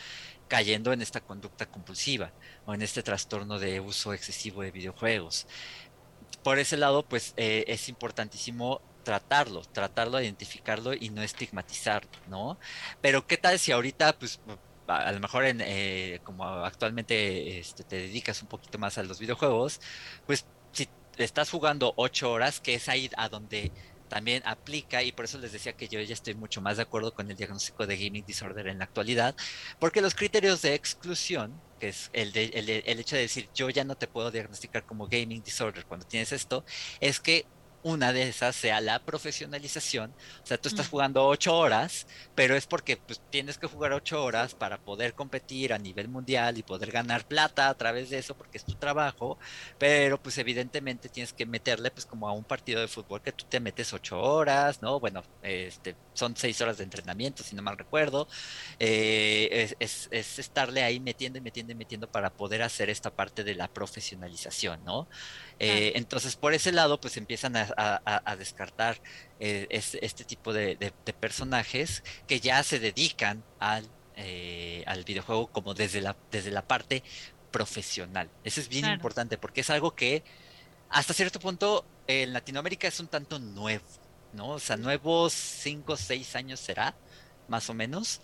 [0.48, 2.32] cayendo en esta conducta compulsiva
[2.66, 5.46] o en este trastorno de uso excesivo de videojuegos.
[6.42, 12.58] Por ese lado, pues eh, es importantísimo tratarlo, tratarlo, identificarlo y no estigmatizarlo, ¿no?
[13.00, 14.40] Pero qué tal si ahorita, pues
[14.87, 19.18] a lo mejor en, eh, como actualmente este, te dedicas un poquito más a los
[19.18, 19.80] videojuegos,
[20.26, 23.72] pues si estás jugando ocho horas, que es ahí a donde
[24.08, 27.14] también aplica y por eso les decía que yo ya estoy mucho más de acuerdo
[27.14, 29.36] con el diagnóstico de gaming disorder en la actualidad,
[29.78, 33.70] porque los criterios de exclusión, que es el, de, el, el hecho de decir yo
[33.70, 36.64] ya no te puedo diagnosticar como gaming disorder cuando tienes esto,
[37.00, 37.46] es que
[37.82, 40.12] una de esas sea la profesionalización.
[40.42, 44.22] O sea, tú estás jugando ocho horas, pero es porque pues, tienes que jugar ocho
[44.22, 48.36] horas para poder competir a nivel mundial y poder ganar plata a través de eso,
[48.36, 49.38] porque es tu trabajo.
[49.78, 53.44] Pero pues evidentemente tienes que meterle pues como a un partido de fútbol que tú
[53.48, 55.00] te metes ocho horas, ¿no?
[55.00, 58.28] Bueno, este, son seis horas de entrenamiento, si no mal recuerdo.
[58.78, 63.10] Eh, es, es, es, estarle ahí metiendo y metiendo y metiendo para poder hacer esta
[63.14, 65.08] parte de la profesionalización, ¿no?
[65.60, 69.00] Eh, entonces, por ese lado, pues empiezan a, a, a descartar
[69.40, 75.04] eh, este, este, tipo de, de, de, personajes que ya se dedican al, eh, al
[75.04, 77.02] videojuego como desde la, desde la parte
[77.50, 78.30] profesional.
[78.44, 78.94] Eso es bien claro.
[78.94, 80.22] importante porque es algo que
[80.90, 83.84] hasta cierto punto en Latinoamérica es un tanto nuevo,
[84.32, 84.50] ¿no?
[84.50, 86.94] O sea, nuevos 5 o 6 años será,
[87.48, 88.20] más o menos.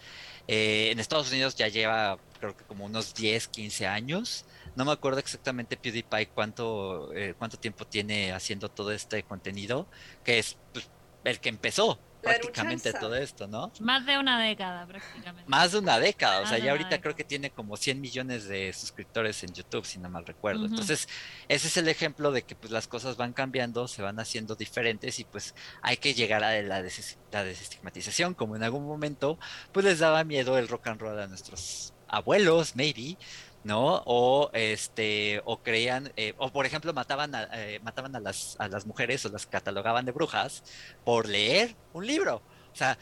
[0.47, 4.45] Eh, en Estados Unidos ya lleva, creo que como unos 10, 15 años.
[4.77, 9.87] No me acuerdo exactamente PewDiePie cuánto, eh, cuánto tiempo tiene haciendo todo este contenido,
[10.25, 10.89] que es pues,
[11.25, 13.71] el que empezó la prácticamente todo esto, ¿no?
[13.81, 15.49] Más de una década prácticamente.
[15.49, 17.03] Más de una década, Más o sea, ya ahorita década.
[17.03, 20.63] creo que tiene como 100 millones de suscriptores en YouTube, si no mal recuerdo.
[20.63, 20.71] Uh -huh.
[20.71, 21.09] Entonces,
[21.49, 25.19] ese es el ejemplo de que pues las cosas van cambiando, se van haciendo diferentes
[25.19, 29.39] y pues hay que llegar a la, des la desestigmatización, como en algún momento
[29.73, 33.17] pues les daba miedo el rock and roll a nuestros abuelos, maybe,
[33.65, 34.03] ¿no?
[34.07, 38.69] O este, o creían, eh, o por ejemplo, mataban a, eh, mataban a las, a
[38.69, 40.63] las mujeres o las catalogaban de brujas
[41.05, 42.43] por leer un libro.
[42.73, 42.99] O sea,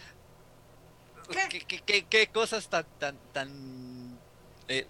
[1.50, 4.18] ¿qué, qué, qué, qué cosas tan, tan, tan
[4.68, 4.86] eh,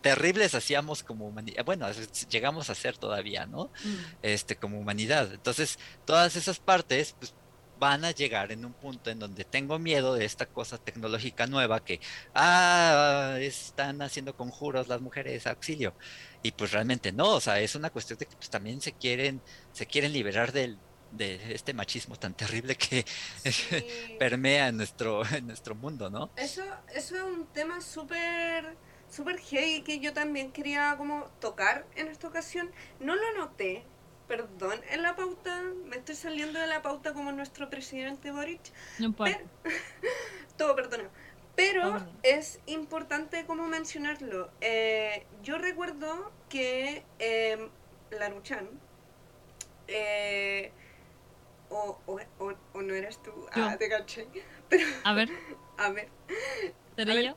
[0.00, 1.88] terribles hacíamos como humanidad, bueno,
[2.30, 3.70] llegamos a ser todavía, ¿no?
[3.84, 3.96] Mm.
[4.22, 5.32] Este, como humanidad.
[5.32, 7.34] Entonces, todas esas partes, pues
[7.78, 11.84] van a llegar en un punto en donde tengo miedo de esta cosa tecnológica nueva
[11.84, 12.00] que,
[12.34, 15.94] ah, están haciendo conjuros las mujeres, auxilio.
[16.42, 19.40] Y pues realmente no, o sea, es una cuestión de que pues, también se quieren,
[19.72, 20.78] se quieren liberar del,
[21.12, 23.04] de este machismo tan terrible que
[23.50, 23.84] sí.
[24.18, 26.30] permea en nuestro, en nuestro mundo, ¿no?
[26.36, 26.62] Eso,
[26.94, 28.76] eso es un tema súper
[29.10, 32.70] súper heavy que yo también quería como tocar en esta ocasión.
[33.00, 33.84] No lo noté,
[34.28, 38.60] perdón, en la pauta, me estoy saliendo de la pauta como nuestro presidente Boric.
[38.98, 39.40] No importa.
[40.56, 41.10] Todo perdonado.
[41.56, 42.18] Pero Todo perdonado.
[42.22, 44.50] es importante como mencionarlo.
[44.60, 47.68] Eh, yo recuerdo que eh,
[48.10, 48.68] Laruchan,
[49.88, 50.72] eh,
[51.70, 54.26] o, o, o, o no eras tú, ah, te caché.
[55.04, 55.28] A ver,
[55.78, 56.08] A ver,
[56.96, 57.24] ¿seré A ver.
[57.24, 57.36] yo?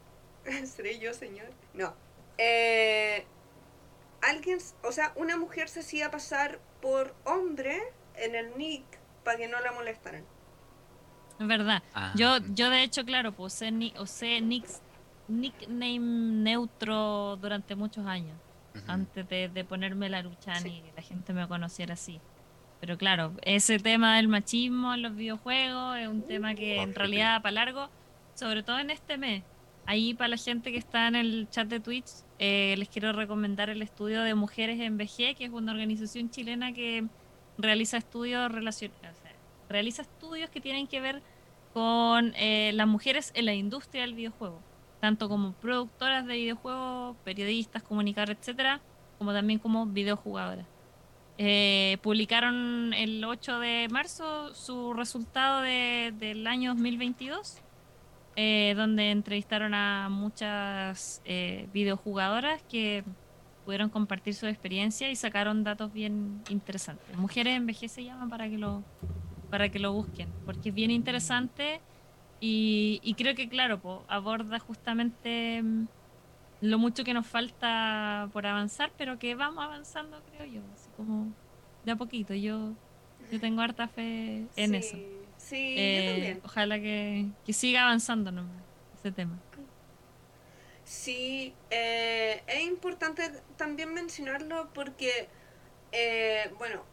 [0.66, 1.48] ¿seré yo, señor?
[1.74, 1.94] No.
[2.38, 3.26] Eh,
[4.22, 7.80] alguien, o sea, una mujer se hacía pasar por hombre
[8.16, 8.84] en el nick
[9.24, 10.24] para que no la molestaran.
[11.40, 11.82] Es verdad.
[11.94, 14.82] Ah, Yo, yo de hecho, claro, pues usé, ni- usé nicks-
[15.28, 18.36] nickname neutro durante muchos años,
[18.88, 20.70] antes de, de ponerme la Luchan Sí.
[20.70, 22.20] y que la gente me conociera así.
[22.80, 27.42] Pero claro, ese tema del machismo en los videojuegos es un tema que en realidad
[27.42, 27.90] para largo,
[28.36, 29.44] sobre todo en este mes.
[29.86, 32.08] Ahí para la gente que está en el chat de Twitch,
[32.42, 36.74] eh, les quiero recomendar el estudio de Mujeres en VG, que es una organización chilena
[36.74, 37.06] que
[37.58, 39.34] realiza estudios relacion- o sea,
[39.70, 41.22] realiza estudios que tienen que ver
[41.74, 44.60] con eh, las mujeres en la industria del videojuego,
[45.00, 48.82] tanto como productoras de videojuegos, periodistas, comunicadores, etcétera,
[49.20, 50.66] como también como videojugadoras.
[51.38, 57.62] Eh, publicaron el 8 de marzo su resultado de- del año 2022,
[58.36, 63.04] eh, donde entrevistaron a muchas eh, videojugadoras que
[63.66, 67.16] pudieron compartir su experiencia y sacaron datos bien interesantes.
[67.18, 68.84] Mujeres en VG se llama para que lo
[69.50, 71.82] para que lo busquen, porque es bien interesante
[72.40, 75.88] y, y creo que, claro, po, aborda justamente mm,
[76.62, 81.28] lo mucho que nos falta por avanzar, pero que vamos avanzando, creo yo, así como
[81.86, 82.34] de a poquito.
[82.34, 82.74] Yo,
[83.32, 84.98] yo tengo harta fe en sí, eso.
[85.52, 86.42] Sí, Eh, yo también.
[86.46, 88.64] ojalá que, que siga avanzando nomás
[88.96, 89.38] ese tema.
[90.84, 93.24] Sí, eh, es importante
[93.58, 95.28] también mencionarlo porque,
[95.92, 96.84] eh, bueno,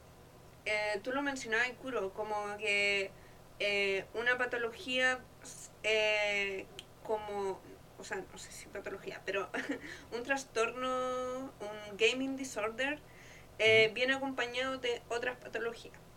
[1.02, 3.10] tú lo mencionabas, Kuro, como que
[4.14, 5.18] una patología
[7.04, 7.60] como,
[7.98, 9.50] o sea, no sé si patología, pero
[10.12, 12.98] un trastorno, un gaming disorder,
[13.94, 16.07] viene acompañado de otras patologías.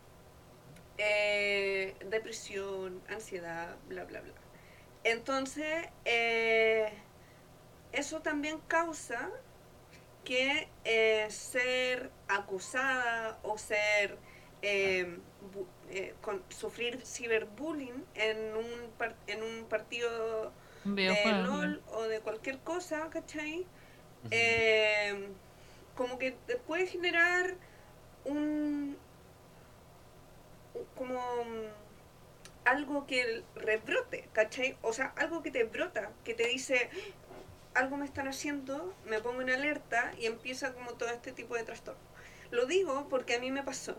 [0.97, 4.33] Eh, depresión, ansiedad, bla, bla, bla.
[5.03, 6.91] Entonces, eh,
[7.91, 9.29] eso también causa
[10.23, 14.17] que eh, ser acusada o ser
[14.61, 15.19] eh,
[15.53, 20.51] bu- eh, con, sufrir ciberbullying en un, par- en un partido
[21.13, 21.33] de.
[21.43, 23.65] LOL o de cualquier cosa, ¿cachai?
[24.31, 25.29] Eh,
[25.95, 27.55] como que te puede generar
[28.25, 28.97] un-
[30.95, 34.78] como mm, algo que rebrote, ¿cachai?
[34.82, 36.89] O sea, algo que te brota, que te dice
[37.74, 41.63] algo me están haciendo, me pongo en alerta y empieza como todo este tipo de
[41.63, 42.01] trastorno.
[42.51, 43.97] Lo digo porque a mí me pasó.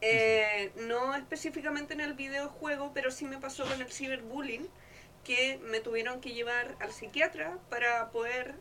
[0.00, 4.68] Eh, no específicamente en el videojuego, pero sí me pasó con el ciberbullying,
[5.24, 8.54] que me tuvieron que llevar al psiquiatra para poder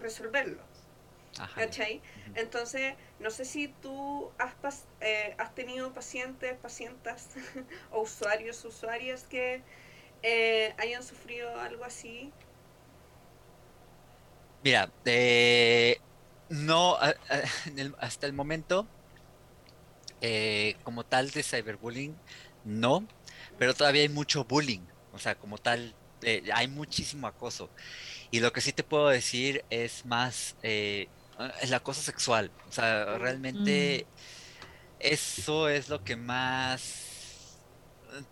[0.00, 0.62] resolverlo.
[1.38, 1.54] Ajá.
[1.60, 2.02] ¿Cachai?
[2.16, 2.32] Ujú.
[2.34, 7.30] Entonces, no sé si tú has, pas- eh, has tenido pacientes, pacientas
[7.90, 9.62] o usuarios, usuarias que
[10.22, 12.32] eh, hayan sufrido algo así.
[14.62, 15.96] Mira, eh,
[16.48, 18.90] no, a- a- en el- hasta el momento,
[20.20, 22.20] eh, como tal de cyberbullying,
[22.62, 23.10] no,
[23.56, 27.72] pero todavía hay mucho bullying, o sea, como tal, eh, hay muchísimo acoso.
[28.30, 31.10] Y lo que sí te puedo decir es más eh,
[31.60, 34.06] el acoso sexual, o sea, realmente
[34.98, 37.58] eso es lo que más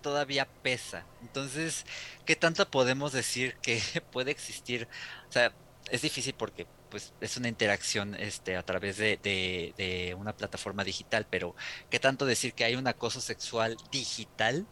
[0.01, 1.05] todavía pesa.
[1.23, 1.85] Entonces,
[2.25, 3.81] ¿qué tanto podemos decir que
[4.13, 4.89] puede existir?
[5.29, 5.53] O sea,
[5.91, 10.85] es difícil porque pues es una interacción este, a través de, de- de una plataforma
[10.85, 11.55] digital, pero
[11.91, 14.67] ¿qué tanto decir que hay un acoso sexual digital?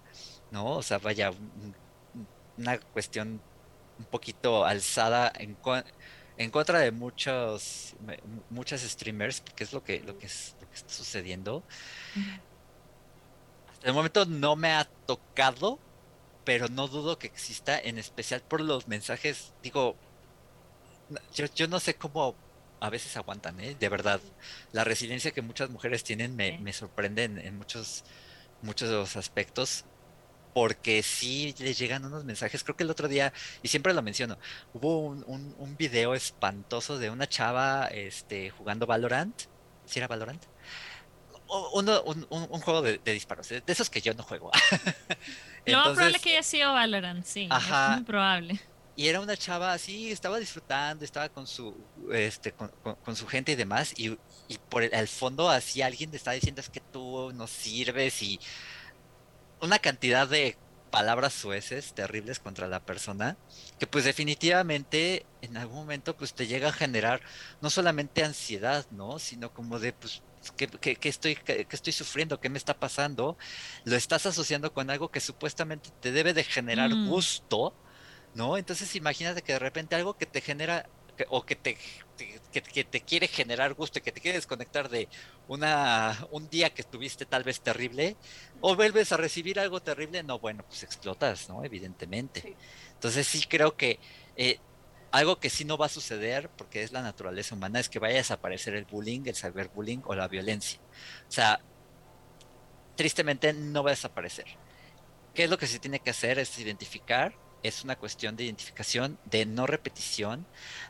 [0.53, 0.67] ¿No?
[0.77, 1.75] O sea, vaya, un-
[2.15, 2.29] un-
[2.59, 3.43] una cuestión
[3.99, 5.57] un poquito alzada en,
[6.37, 7.95] en contra de muchos
[8.51, 11.63] muchas streamers, que es lo que, lo que, es, lo que está sucediendo.
[13.73, 15.79] Hasta el momento no me ha tocado,
[16.45, 19.97] pero no dudo que exista, en especial por los mensajes, digo,
[21.35, 22.35] yo, yo no sé cómo
[22.81, 23.77] a veces aguantan, ¿eh?
[23.79, 24.21] De verdad.
[24.73, 28.05] La resiliencia que muchas mujeres tienen me, me sorprende en, en muchos,
[28.63, 29.85] muchos de los aspectos,
[30.53, 32.63] porque sí les llegan unos mensajes.
[32.65, 33.33] Creo que el otro día,
[33.63, 34.39] y siempre lo menciono,
[34.73, 39.43] hubo un, un, un video espantoso de una chava este, jugando Valorant.
[39.85, 40.45] ¿Sí era Valorant?
[41.75, 44.51] Uno- un, un- un juego de, de disparos, de esos que yo no juego.
[45.67, 47.47] Lo más probable que haya sido Valorant, sí.
[47.51, 47.85] Ajá.
[47.85, 48.61] Es muy probable.
[48.97, 52.71] y era una chava así, estaba disfrutando, estaba con su, este, con,
[53.03, 56.61] con, su gente y demás, y, y por el, fondo así alguien te está diciendo
[56.61, 58.41] es que tú no sirves y
[59.63, 60.57] una cantidad de
[60.91, 63.39] palabras sueces terribles contra la persona,
[63.79, 67.23] que pues definitivamente en algún momento pues te llega a generar
[67.63, 69.19] no solamente ansiedad, ¿no?
[69.19, 70.23] Sino como de pues
[70.57, 72.41] ¿Qué, estoy, qué, estoy sufriendo?
[72.41, 73.39] ¿Qué me está pasando?
[73.85, 77.09] Lo estás asociando con algo que supuestamente te debe de generar mm.
[77.09, 77.73] gusto,
[78.35, 78.57] ¿no?
[78.57, 80.89] Entonces imagínate que de repente algo que te genera
[81.29, 81.79] o que te,
[82.17, 85.09] que, te quiere generar gusto y que te quiere desconectar de
[85.49, 88.17] una, un día que estuviste tal vez terrible,
[88.61, 91.65] o vuelves a recibir algo terrible, no, bueno, pues explotas, ¿no?
[91.65, 92.57] Evidentemente.
[92.95, 93.99] Entonces sí creo que
[94.37, 94.59] eh,
[95.11, 98.15] algo que sí no va a suceder, porque es la naturaleza humana, es que vaya
[98.15, 100.81] a desaparecer el bullying, el cyberbullying o la violencia.
[101.29, 101.61] O sea,
[102.97, 104.47] tristemente no va a desaparecer.
[105.35, 106.39] ¿Qué es lo que se tiene que hacer?
[106.39, 110.47] Es identificar es una cuestión de identificación, de no repetición,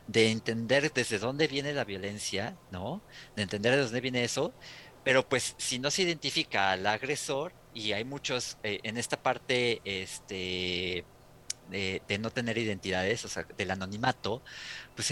[0.07, 3.01] de entender desde dónde viene la violencia, ¿no?
[3.35, 4.53] De entender de dónde viene eso,
[5.03, 9.81] pero pues si no se identifica al agresor, y hay muchos eh, en esta parte
[9.83, 11.05] este,
[11.69, 14.43] de, no tener identidades, o sea, del anonimato,
[14.95, 15.11] pues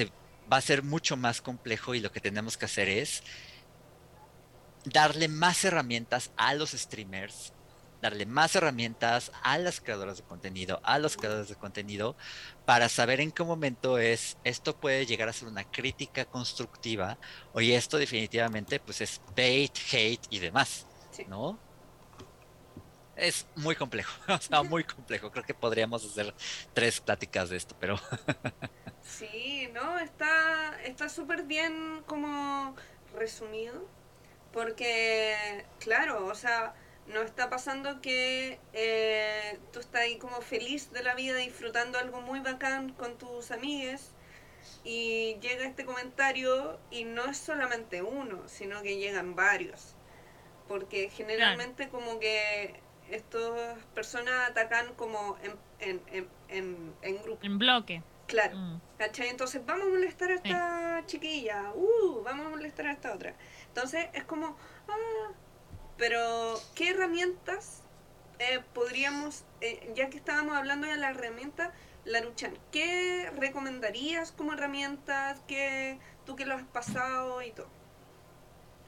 [0.51, 3.23] va a ser mucho más complejo y lo que tenemos que hacer es
[4.85, 7.53] darle más herramientas a los streamers
[8.01, 12.15] darle más herramientas a las creadoras de contenido, a los creadores de contenido,
[12.65, 17.17] para saber en qué momento es esto puede llegar a ser una crítica constructiva,
[17.53, 20.87] o y esto definitivamente pues es bait, hate y demás,
[21.27, 21.59] ¿no?
[23.15, 25.31] Es muy complejo, o sea, muy complejo.
[25.31, 26.33] Creo que podríamos hacer
[26.73, 27.99] tres pláticas de esto, pero...
[29.03, 32.75] sí, no, está está súper bien como
[33.13, 33.87] resumido,
[34.51, 36.73] porque, claro, o sea,
[37.07, 42.21] no está pasando que eh, tú estás ahí como feliz de la vida, disfrutando algo
[42.21, 44.11] muy bacán con tus amigues
[44.83, 49.95] y llega este comentario y no es solamente uno, sino que llegan varios.
[50.67, 52.79] Porque generalmente como que
[53.09, 55.37] estas personas atacan como
[55.79, 57.45] en, en, en, en, grupo.
[57.45, 58.01] En bloque.
[58.27, 58.55] Claro.
[58.55, 58.81] Mm.
[58.99, 63.35] Entonces vamos a molestar a esta chiquilla, uh, vamos a molestar a esta otra.
[63.67, 64.55] Entonces es como,
[64.87, 65.31] ah,
[66.01, 67.83] pero, ¿qué herramientas
[68.39, 71.73] eh, podríamos, eh, ya que estábamos hablando de la herramienta,
[72.05, 75.41] Laruchan, ¿qué recomendarías como herramientas?
[75.41, 77.69] que tú que lo has pasado y todo?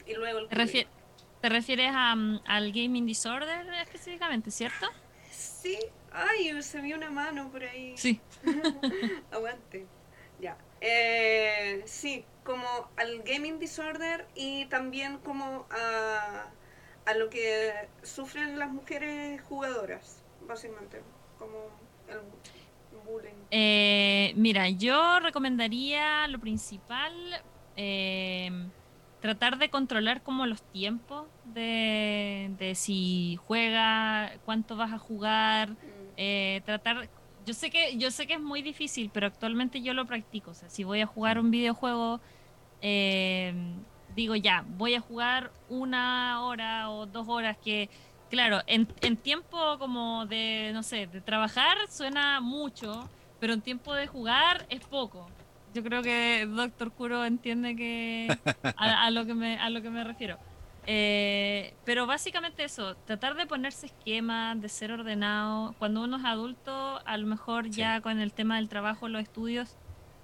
[0.07, 4.87] Y luego el ¿Te, refieres a, mm, al gaming disorder específicamente, cierto?
[5.29, 5.77] Sí.
[6.11, 7.93] Ay, se vio una mano por ahí.
[7.95, 8.19] Sí.
[9.31, 9.85] Aguante.
[10.39, 10.57] Ya.
[10.81, 16.49] Eh, sí, como al gaming disorder y también como a
[17.05, 21.01] a lo que sufren las mujeres jugadoras, básicamente,
[21.37, 21.57] como
[22.07, 22.19] el
[23.05, 23.33] bullying.
[23.51, 27.13] Eh, mira, yo recomendaría lo principal,
[27.75, 28.51] eh,
[29.19, 35.75] tratar de controlar como los tiempos de, de si juega, cuánto vas a jugar, mm.
[36.17, 37.09] eh, tratar...
[37.45, 40.51] Yo sé, que, yo sé que es muy difícil, pero actualmente yo lo practico.
[40.51, 42.21] O sea, si voy a jugar un videojuego,
[42.81, 43.53] eh,
[44.15, 47.89] digo ya, voy a jugar una hora o dos horas que,
[48.29, 53.09] claro, en, en tiempo como de, no sé, de trabajar suena mucho,
[53.39, 55.27] pero en tiempo de jugar es poco.
[55.73, 58.27] Yo creo que Doctor Kuro entiende que
[58.77, 60.37] a, lo que me a lo que me refiero.
[60.85, 65.73] Eh, pero básicamente eso, tratar de ponerse esquemas, de ser ordenado.
[65.79, 69.77] Cuando uno es adulto, a lo mejor ya con el tema del trabajo, los estudios,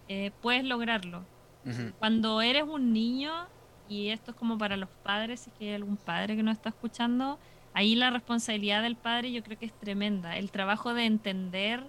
[0.08, 1.24] eh, puedes lograrlo.
[2.00, 3.32] Cuando eres un niño,
[3.90, 6.56] y esto es como para los padres, si es que hay algún padre que nos
[6.56, 7.40] está escuchando,
[7.74, 10.38] ahí la responsabilidad del padre yo creo que es tremenda.
[10.38, 11.84] El trabajo de entender,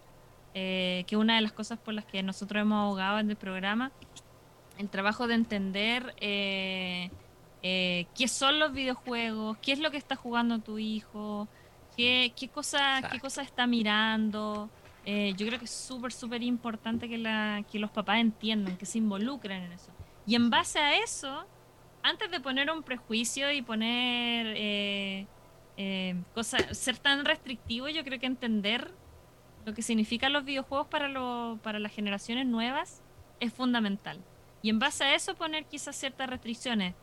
[0.55, 3.93] eh, que una de las cosas por las que nosotros hemos abogado en el programa,
[4.79, 7.11] el trabajo de entender eh,
[7.63, 11.49] eh, qué son los videojuegos, qué es lo que está jugando tu hijo,
[11.97, 14.71] qué, qué, cosa, qué cosa está mirando.
[15.05, 18.97] yo creo que es súper, súper importante que, la, que los papás entiendan, que se
[18.97, 19.93] involucren en eso.
[20.27, 21.45] Y en base a eso,
[22.03, 25.27] antes de poner un prejuicio y poner eh,
[25.77, 28.91] eh, cosas, ser tan restrictivo, yo creo que entender
[29.65, 33.03] lo que significan los videojuegos para, lo, para las generaciones nuevas
[33.41, 34.21] es fundamental.
[34.63, 36.95] Y en base a eso poner quizás ciertas restricciones.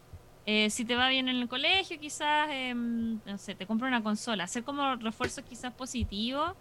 [0.45, 4.01] Eh, si te va bien en el colegio, quizás, em, no sé, te compra una
[4.01, 4.45] consola.
[4.45, 6.53] Hacer como refuerzos quizás positivos.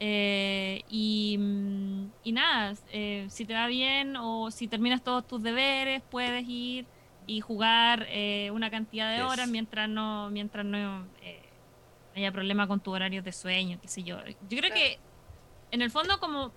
[0.00, 2.74] y, mm, y, nada,
[3.28, 6.86] si te va bien o si terminas todos tus deberes, puedes ir
[7.26, 11.42] y jugar eh, una cantidad de horas mientras no mientras no eh,
[12.16, 14.18] haya problema con tu horario de sueño, qué sé yo.
[14.48, 14.98] Yo creo que
[15.70, 16.52] en el fondo como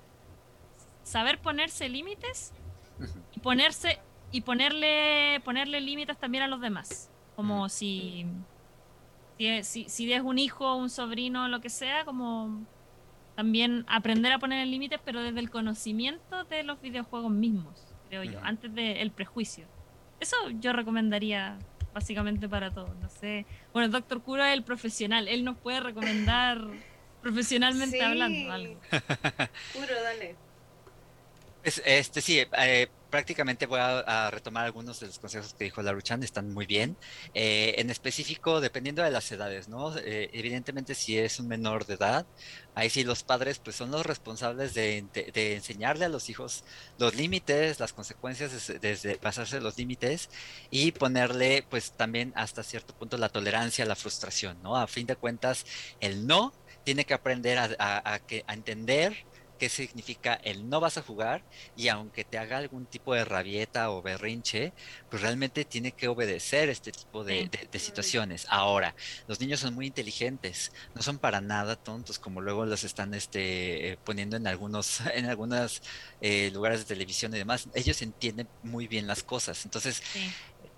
[1.04, 2.54] saber ponerse límites
[3.36, 4.00] y ponerse
[4.32, 7.10] y ponerle ponerle límites también a los demás.
[7.36, 8.26] Como si
[9.38, 12.66] si, si, es un hijo, un sobrino, lo que sea, como
[13.36, 18.40] también aprender a poner límites, pero desde el conocimiento de los videojuegos mismos, creo yo,
[18.44, 19.68] antes del prejuicio.
[20.20, 21.58] Eso yo recomendaría
[21.94, 22.96] básicamente para todos.
[22.98, 23.46] No sé.
[23.74, 26.60] Bueno, el doctor Cura es el profesional, él nos puede recomendar
[27.22, 28.80] profesionalmente hablando algo.
[29.74, 30.36] Curo, dale.
[31.64, 36.54] este sí, eh, prácticamente voy a, retomar algunos de los consejos que dijo Laruchan, están
[36.54, 36.98] muy bien.
[37.34, 39.96] Eh, en específico, dependiendo de las edades, ¿no?
[39.98, 42.26] Eh, evidentemente, si es un menor de edad,
[42.76, 46.66] ahí sí los padres pues son los responsables de, enseñarle a los hijos
[47.00, 48.52] los límites, las consecuencias
[48.82, 50.30] desde, pasarse los límites
[50.70, 54.76] y ponerle pues también hasta cierto punto la tolerancia a la frustración, ¿no?
[54.76, 55.66] A fin de cuentas,
[56.02, 56.54] el no
[56.84, 59.26] tiene que aprender a, a entender
[59.58, 61.44] qué significa el no vas a jugar
[61.76, 64.74] y aunque te haga algún tipo de rabieta o berrinche,
[65.10, 68.48] pues realmente tiene que obedecer este tipo de, situaciones.
[68.50, 68.96] Ahora,
[69.28, 73.98] los niños son muy inteligentes, no son para nada tontos como luego los están este,
[74.04, 75.82] poniendo en algunos en algunos
[76.22, 77.68] eh, lugares de televisión y demás.
[77.74, 79.66] Ellos entienden muy bien las cosas.
[79.66, 80.02] Entonces,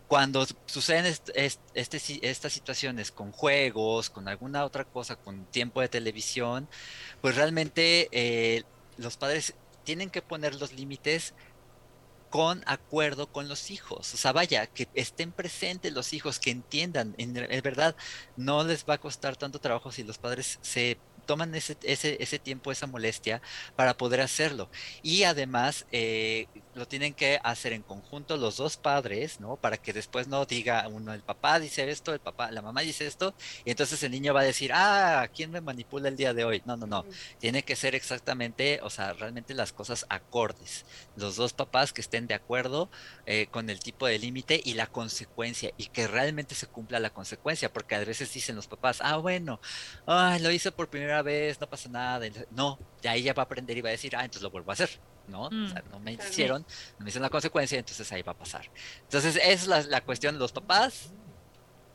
[0.08, 6.68] cuando suceden este, estas situaciones con juegos, con alguna otra cosa, con tiempo de televisión,
[7.22, 8.64] pues realmente eh,
[8.98, 9.54] los padres
[9.84, 11.34] tienen que poner los límites
[12.30, 14.14] con acuerdo con los hijos.
[14.14, 17.14] O sea, vaya, que estén presentes los hijos, que entiendan.
[17.18, 17.96] En, en verdad,
[18.36, 20.98] no les va a costar tanto trabajo si los padres se
[21.28, 23.42] toman ese, ese, ese tiempo, esa molestia
[23.76, 24.70] para poder hacerlo.
[25.04, 29.58] Y además eh, lo tienen que hacer en conjunto los dos padres, ¿no?
[29.58, 33.06] Para que después no diga uno, el papá dice esto, el papá, la mamá dice
[33.06, 36.46] esto, y entonces el niño va a decir, ah, ¿quién me manipula el día de
[36.46, 36.64] hoy?
[36.66, 37.06] No, no, no.
[37.40, 40.86] Tiene que ser exactamente, o sea, realmente las cosas acordes.
[41.16, 42.90] Los dos papás que estén de acuerdo
[43.26, 47.10] eh, con el tipo de límite y la consecuencia, y que realmente se cumpla la
[47.10, 49.60] consecuencia, porque a veces dicen los papás, ah, bueno,
[50.06, 52.26] ay, lo hice por primera vez, no pasa nada.
[52.52, 54.74] No, ya ella va a aprender y va a decir, ah, entonces lo vuelvo a
[54.74, 54.90] hacer.
[55.28, 55.50] ¿no?
[55.50, 56.66] Mm, no me hicieron,
[56.98, 58.70] no me hicieron la consecuencia, entonces ahí va a pasar.
[59.04, 61.12] Entonces, es la, la cuestión de los papás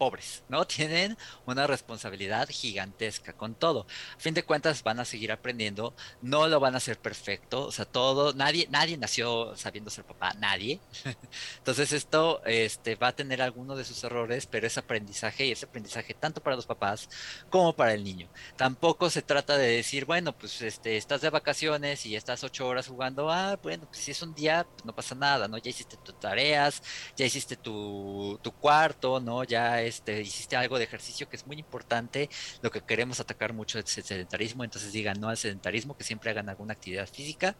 [0.02, 0.66] pobres, ¿no?
[0.66, 3.86] Tienen una responsabilidad gigantesca con todo.
[4.16, 7.70] A fin de cuentas van a seguir aprendiendo, no lo van a hacer perfecto, o
[7.70, 10.80] sea, todo, nadie, nadie nació sabiendo ser papá, nadie.
[11.58, 15.62] Entonces esto este, va a tener algunos de sus errores, pero es aprendizaje y es
[15.62, 17.08] aprendizaje tanto para los papás
[17.48, 18.28] como para el niño.
[18.56, 22.88] Tampoco se trata de decir, bueno, pues este, estás de vacaciones y estás ocho horas
[22.88, 25.58] jugando, ah, bueno, pues si es un día, pues no pasa nada, ¿no?
[25.58, 26.82] Ya hiciste tus tareas,
[27.16, 29.44] ya hiciste tu, tu cuarto, ¿no?
[29.44, 32.28] Ya es este, hiciste algo de ejercicio que es muy importante.
[32.62, 36.30] Lo que queremos atacar mucho es el sedentarismo, entonces digan no al sedentarismo, que siempre
[36.30, 37.56] hagan alguna actividad física.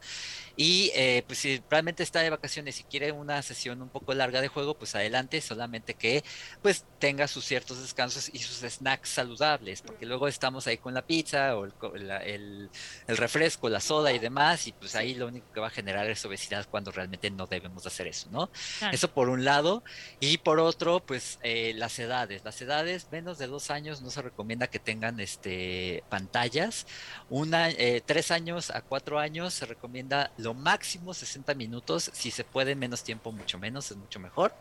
[0.57, 4.41] Y eh, pues si realmente está de vacaciones y quiere una sesión un poco larga
[4.41, 6.25] de juego, pues adelante, solamente que
[6.63, 11.03] pues tenga sus ciertos descansos y sus snacks saludables, porque luego estamos ahí con la
[11.03, 12.71] pizza o el,
[13.09, 16.25] refresco, la soda y demás, y pues ahí lo único que va a generar es
[16.25, 18.51] obesidad cuando realmente no debemos hacer eso, ¿no?
[18.93, 19.83] Eso por un lado,
[20.21, 24.23] y por otro, pues eh, las edades las edades menos de dos años no se
[24.23, 26.87] recomienda que tengan este pantallas.
[27.31, 32.11] Una, eh, tres años a cuatro años se recomienda lo máximo 60 minutos.
[32.13, 34.55] Si se puede menos tiempo, mucho menos, es mucho mejor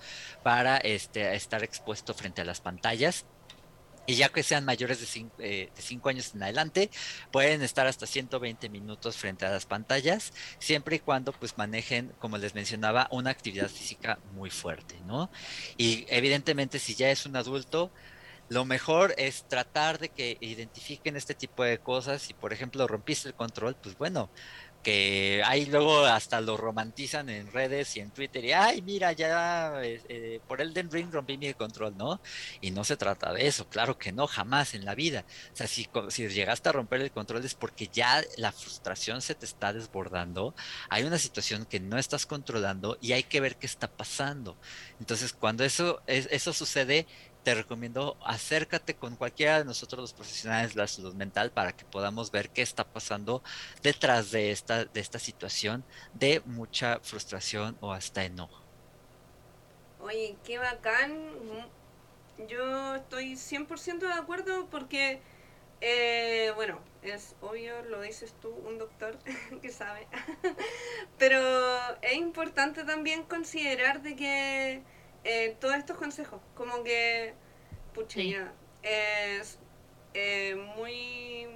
[0.44, 3.26] para este, estar expuesto frente a las pantallas.
[4.12, 5.70] Y ya que sean mayores de 5 eh,
[6.04, 6.90] años en adelante,
[7.32, 12.38] pueden estar hasta 120 minutos frente a las pantallas, siempre y cuando pues manejen, como
[12.38, 15.32] les mencionaba, una actividad física muy fuerte, ¿no?
[15.78, 17.90] Y evidentemente si ya es un adulto,
[18.50, 22.22] lo mejor es tratar de que identifiquen este tipo de cosas.
[22.22, 24.30] Si por ejemplo rompiste el control, pues bueno,
[24.84, 29.82] que ahí luego hasta lo romantizan en redes y en Twitter y ay mira ya
[29.84, 32.22] eh, por el Den Ring rompí mi control no
[32.62, 35.26] y no se trata de eso claro que no jamás en la vida.
[35.54, 39.36] O sea si, si llegaste a romper el control es porque ya la frustración se
[39.36, 40.56] te está desbordando
[40.90, 44.58] hay una situación que no estás controlando y hay que ver qué está pasando.
[45.00, 47.08] Entonces cuando eso eso sucede
[47.44, 51.86] te recomiendo acércate con cualquiera de nosotros los profesionales de la salud mental para que
[51.86, 53.42] podamos ver qué está pasando
[53.82, 55.84] detrás de esta, de esta situación
[56.14, 58.62] de mucha frustración o hasta enojo.
[60.02, 61.30] Oye, qué bacán.
[62.48, 65.22] Yo estoy 100% de acuerdo porque,
[65.80, 69.18] eh, bueno, es obvio, lo dices tú, un doctor
[69.62, 70.08] que sabe,
[71.18, 71.40] pero
[72.02, 74.84] es importante también considerar de que
[75.24, 77.34] eh, todos estos consejos, como que,
[77.94, 78.20] pucha,
[78.84, 79.58] es
[80.14, 81.48] eh, muy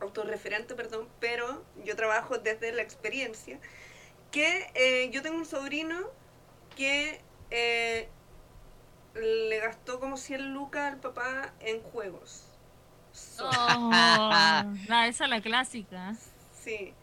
[0.00, 3.58] autorreferente, perdón, pero yo trabajo desde la experiencia,
[4.30, 6.00] que eh, yo tengo un sobrino
[6.76, 7.20] que
[9.14, 12.48] le gastó como 100 lucas al papá en juegos.
[13.12, 13.90] So- Oh,
[14.88, 16.14] la- esa es la clásica.
[16.58, 16.94] Sí.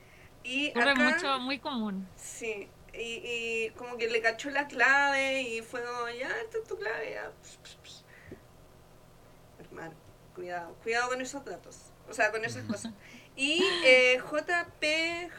[0.44, 2.08] Y acá, mucho, muy común.
[2.16, 2.68] Sí.
[2.94, 3.22] Y,
[3.68, 7.12] y como que le cachó la clave y fue como, ya, esta es tu clave,
[7.14, 7.32] ya.
[7.42, 8.06] Pss, pss, pss.
[9.60, 9.94] Hermano,
[10.36, 11.78] cuidado, cuidado con esos datos.
[12.10, 12.94] O sea, con esas cosas.
[13.36, 14.84] Y eh, JP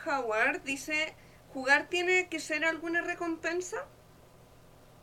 [0.07, 1.15] Howard dice,
[1.53, 3.77] ¿jugar tiene que ser alguna recompensa?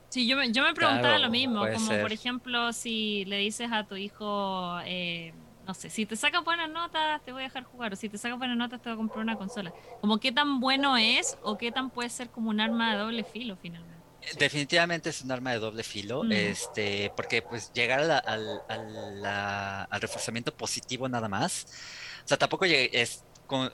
[0.09, 2.01] Sí, yo me, yo me preguntaba Claro, lo mismo, como ser.
[2.01, 5.31] por ejemplo si le dices a tu hijo, eh,
[5.67, 8.17] no sé, si te sacas buenas notas te voy a dejar jugar, o si te
[8.17, 9.73] sacas buenas notas te voy a comprar una consola.
[9.99, 13.23] Como qué tan bueno es o qué tan puede ser como un arma de doble
[13.23, 14.07] filo finalmente.
[14.39, 16.31] Definitivamente es un arma de doble filo, Mm.
[16.31, 21.63] este, porque pues llegar a la- al, a la- al reforzamiento positivo nada más,
[22.25, 23.25] o sea, tampoco es,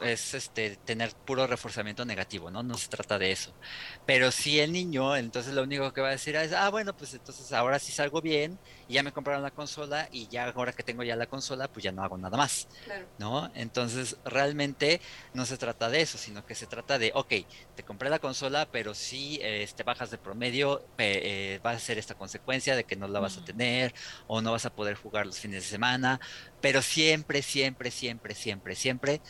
[0.01, 2.61] es este, tener puro reforzamiento negativo, ¿no?
[2.61, 3.57] No se trata de eso.
[4.05, 7.13] Pero si el niño, entonces lo único que va a decir es, ah, bueno, pues
[7.13, 8.59] entonces ahora sí salgo bien,
[8.93, 11.83] y ya me compraron la consola, y ya ahora que tengo ya la consola, pues
[11.83, 12.67] ya no hago nada más.
[12.85, 13.07] Claro.
[13.17, 13.51] ¿no?
[13.55, 15.01] Entonces, realmente
[15.33, 17.33] no se trata de eso, sino que se trata de, ok,
[17.75, 19.41] te compré la consola, pero si
[19.75, 23.37] te bajas de promedio, eh, va a ser esta consecuencia de que no la vas
[23.37, 23.95] a tener
[24.27, 26.19] o no vas a poder jugar los fines de semana,
[26.61, 29.21] pero siempre, siempre, siempre, siempre, siempre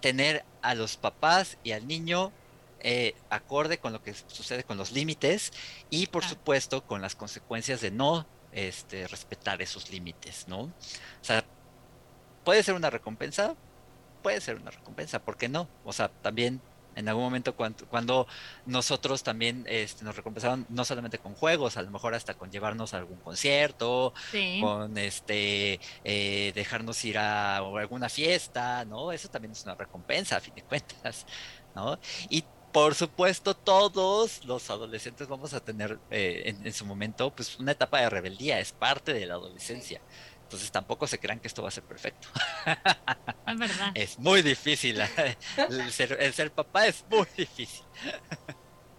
[0.00, 2.32] tener a los papás y al niño
[2.80, 5.52] eh, acorde con lo que sucede con los límites
[5.90, 10.60] y por supuesto con las consecuencias de no este, respetar esos límites, ¿no?
[10.62, 10.72] O
[11.22, 11.44] sea,
[12.44, 13.54] puede ser una recompensa,
[14.22, 15.68] puede ser una recompensa, ¿por qué no?
[15.84, 16.60] O sea, también
[16.96, 18.26] en algún momento cuando, cuando
[18.66, 22.92] nosotros también este, nos recompensaron no solamente con juegos, a lo mejor hasta con llevarnos
[22.92, 24.58] a algún concierto, Sí.
[24.60, 29.12] con este eh, dejarnos ir a alguna fiesta, ¿no?
[29.12, 31.24] Eso también es una recompensa a fin de cuentas,
[31.76, 32.00] ¿no?
[32.30, 32.42] Y
[32.72, 37.72] por supuesto todos los adolescentes vamos a tener eh, en, en su momento pues una
[37.72, 40.00] etapa de rebeldía, es parte de la adolescencia.
[40.42, 42.28] Entonces tampoco se crean que esto va a ser perfecto.
[43.46, 43.90] Es verdad.
[43.94, 44.98] Es muy difícil.
[45.56, 47.84] El ser, el ser papá es muy difícil.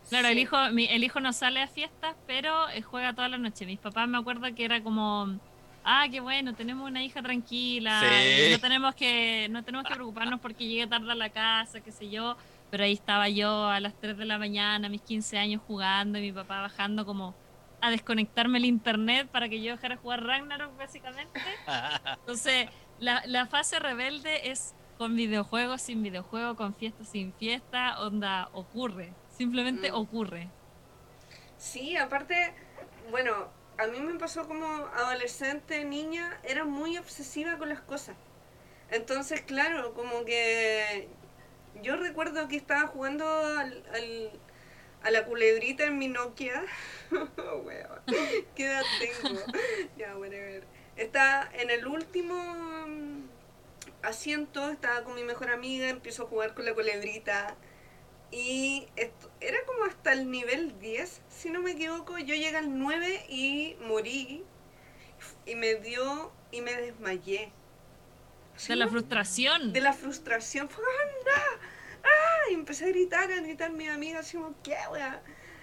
[0.09, 3.37] Claro, el hijo, mi- el hijo no sale a fiestas, pero eh, juega toda la
[3.37, 3.65] noche.
[3.65, 5.39] Mis papás me acuerdo que era como,
[5.83, 8.51] ah, qué bueno, tenemos una hija tranquila, Sí.
[8.51, 12.09] no tenemos que, no tenemos que preocuparnos porque llegue tarde a la casa, qué sé
[12.09, 12.35] yo.
[12.69, 16.19] Pero ahí estaba yo a las 3 de la mañana, a mis 15 años jugando,
[16.19, 17.37] y mi papá bajando como
[17.81, 21.63] a desconectarme el internet para que yo dejara jugar Ragnarok, básicamente.
[22.25, 28.49] Entonces, la, la fase rebelde es con videojuegos, sin videojuego, con fiesta, sin fiesta, onda,
[28.53, 29.17] ocurre.
[29.27, 29.93] Simplemente Mm.
[29.93, 30.53] ocurre.
[31.57, 32.55] Sí, aparte,
[33.09, 38.17] bueno, a mí me pasó como adolescente, niña, era muy obsesiva con las cosas.
[38.89, 41.18] Entonces, claro, como que
[41.81, 44.31] yo recuerdo que estaba jugando al, al-
[45.03, 46.63] a la culebrita en mi Nokia.
[47.11, 48.01] Weón,
[48.55, 49.39] ¿Qué edad tengo?
[49.97, 50.63] ya, whatever.
[50.97, 52.35] Está en el último
[52.87, 53.21] mm,
[54.03, 57.55] asiento, estaba con mi mejor amiga, empiezo a jugar con la culebrita.
[58.31, 62.17] Y esto, era como hasta el nivel 10, si no me equivoco.
[62.19, 64.43] Yo llegué al 9 y morí.
[65.45, 67.51] Y me dio y me desmayé.
[68.59, 69.71] Así De la frustración.
[69.71, 70.69] de la frustración.
[70.69, 71.41] Fue, ¡anda!
[72.03, 72.51] ¡Ah!
[72.51, 75.21] Y empecé a gritar, a gritar a mi amiga, así como, ¿qué, wea?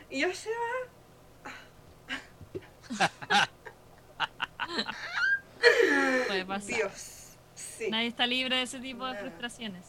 [0.09, 0.49] Y yo se
[6.27, 6.55] Puede va.
[6.57, 6.75] pasar.
[6.77, 7.37] Dios.
[7.55, 7.91] Sí.
[7.91, 9.25] Nadie está libre de ese tipo de Nada.
[9.27, 9.85] frustraciones.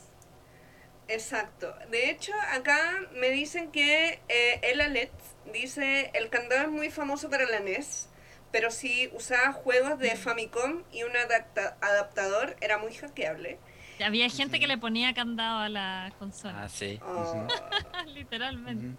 [1.07, 1.73] Exacto.
[1.89, 5.11] De hecho, acá me dicen que eh, el Alet
[5.53, 8.06] dice el candado es muy famoso para la NES,
[8.51, 13.59] pero si usaba juegos de Famicom y un adapta- adaptador era muy hackeable.
[14.03, 16.63] Había gente que le ponía candado a la consola.
[16.63, 16.99] Ah, sí.
[17.03, 17.47] Oh.
[18.07, 18.95] Literalmente.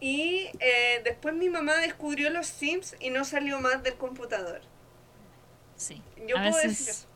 [0.00, 4.60] Y eh, después mi mamá descubrió los Sims y no salió más del computador.
[5.76, 6.02] Sí.
[6.26, 7.08] Yo a puedo veces, decir eso.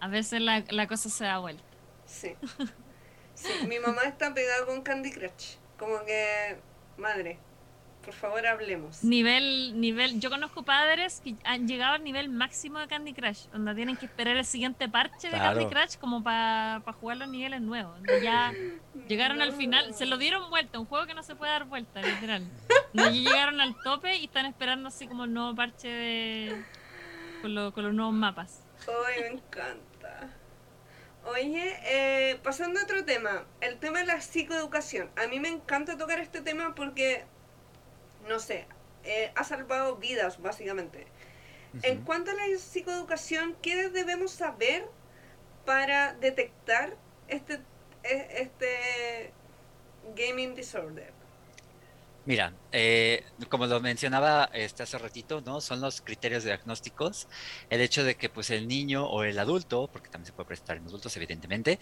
[0.00, 1.62] A veces la, la cosa se da vuelta.
[2.06, 2.34] Sí.
[3.34, 5.56] Sí, mi mamá está pegada con Candy Crush.
[5.78, 6.58] Como que,
[6.98, 7.38] madre,
[8.04, 9.04] por favor hablemos.
[9.04, 13.74] Nivel, nivel, yo conozco padres que han llegado al nivel máximo de Candy Crush, donde
[13.74, 15.66] tienen que esperar el siguiente parche de Candy.
[15.66, 17.98] Crush como para jugar los niveles nuevos.
[18.22, 18.52] ya
[19.08, 22.00] llegaron al final, se lo dieron vuelta, un juego que no se puede dar vuelta,
[22.00, 22.42] literal.
[22.92, 26.62] Ya llegaron al tope y están esperando así como el nuevo parche de,
[27.42, 28.62] con, lo- con los nuevos mapas.
[29.06, 30.30] Ay, me encanta.
[31.26, 35.10] Oye, eh, pasando a otro tema, el tema de la psicoeducación.
[35.22, 37.26] A mí me encanta tocar este tema porque,
[38.28, 38.66] no sé,
[39.04, 41.06] eh, ha salvado vidas, básicamente.
[41.82, 44.84] En cuanto a la psicoeducación, ¿qué debemos saber
[45.64, 46.96] para detectar
[47.28, 47.60] este,
[48.02, 49.32] e, este
[50.16, 51.12] gaming disorder?
[52.24, 55.60] Mira, eh, como lo mencionaba este hace ratito, ¿no?
[55.62, 57.28] Son los criterios diagnósticos.
[57.70, 60.76] El hecho de que pues el niño o el adulto, porque también se puede prestar
[60.76, 61.78] en adultos, evidentemente,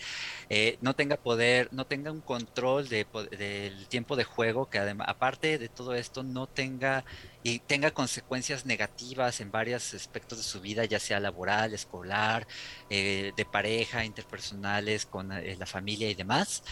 [0.49, 5.09] eh, no tenga poder, no tenga un control de, del tiempo de juego, que además,
[5.11, 7.05] aparte de todo esto, no tenga
[7.49, 12.47] y tenga consecuencias negativas en varios aspectos de su vida, ya sea laboral, escolar,
[12.91, 16.63] eh, de pareja, interpersonales, con la familia y demás,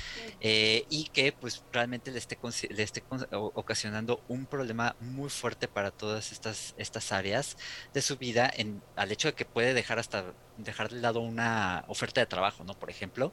[0.40, 2.38] y que pues realmente le esté,
[2.70, 3.02] le esté
[3.32, 7.56] ocasionando un problema muy fuerte para todas estas, estas áreas
[7.92, 11.84] de su vida, en, al hecho de que puede dejar hasta dejar de lado una
[11.88, 12.78] oferta de trabajo, ¿no?
[12.78, 13.32] Por ejemplo,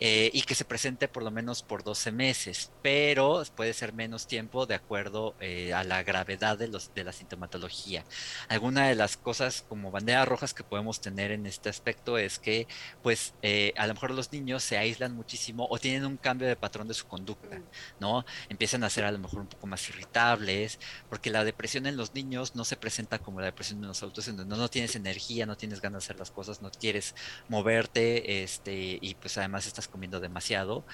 [0.00, 4.26] eh, y que se presente por lo menos por 12 meses, pero puede ser menos
[4.26, 8.04] tiempo de acuerdo eh, a la gravedad de, los, de la sintomatología.
[8.48, 12.66] Alguna de las cosas como banderas rojas que podemos tener en este aspecto es que
[13.02, 16.56] pues eh, a lo mejor los niños se aíslan muchísimo o tienen un cambio de
[16.56, 17.60] patrón de su conducta,
[18.00, 18.24] ¿no?
[18.48, 20.78] Empiezan a ser a lo mejor un poco más irritables,
[21.08, 24.28] porque la depresión en los niños no se presenta como la depresión en los adultos,
[24.28, 27.14] en donde no, tienes energía, no tienes ganas de hacer las cosas, no quieres
[27.48, 30.84] moverte, este, y pues además estás comiendo demasiado.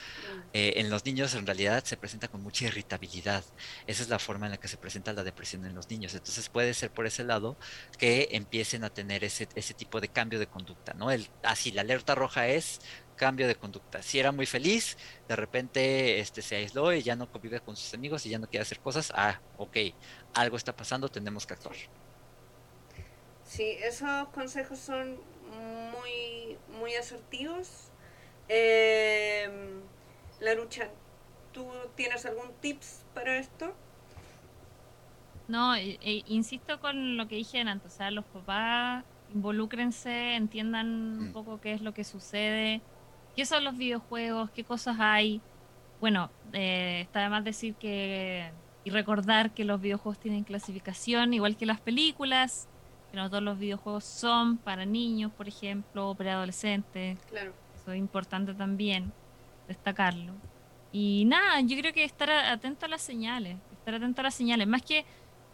[0.53, 3.45] Eh, en los niños en realidad se presenta con mucha irritabilidad.
[3.87, 6.15] Esa es la forma en la que se presenta la depresión en los niños.
[6.15, 7.57] Entonces puede ser por ese lado
[7.99, 11.11] que empiecen a tener ese, ese tipo de cambio de conducta, ¿no?
[11.11, 12.81] El, así, la alerta roja es
[13.21, 14.03] cambio de conducta.
[14.03, 14.97] Si era muy feliz,
[15.29, 18.49] de repente este, se aisló y ya no convive con sus amigos y ya no
[18.49, 19.77] quiere hacer cosas, ah, ok,
[20.33, 21.77] algo está pasando, tenemos que actuar.
[23.45, 25.21] Sí, esos consejos son
[25.93, 27.90] muy, muy asertivos
[28.53, 29.49] eh,
[30.41, 30.89] la lucha,
[31.53, 33.73] ¿tú tienes algún tips para esto?
[35.47, 41.31] No, e, insisto con lo que dije antes, o sea, los papás involúcrense, entiendan un
[41.31, 41.33] mm.
[41.33, 42.81] poco qué es lo que sucede,
[43.37, 45.41] qué son los videojuegos, qué cosas hay.
[46.01, 48.51] Bueno, eh, está además decir que
[48.83, 52.67] y recordar que los videojuegos tienen clasificación, igual que las películas,
[53.13, 57.19] que no todos los videojuegos son para niños, por ejemplo, o para adolescentes.
[57.29, 57.53] Claro
[57.89, 59.13] es importante también
[59.69, 60.33] destacarlo.
[60.93, 64.67] Y nada, yo creo que estar atento a las señales, estar atento a las señales,
[64.67, 65.05] más que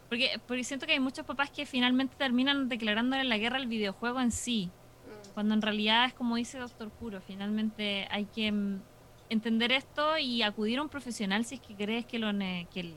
[0.09, 4.21] porque, porque siento que hay muchos papás que finalmente terminan declarándole la guerra al videojuego
[4.21, 5.33] en sí, mm.
[5.33, 8.81] cuando en realidad es como dice Doctor Puro, finalmente hay que mm,
[9.29, 12.31] entender esto y acudir a un profesional si es que crees que, lo
[12.71, 12.93] que,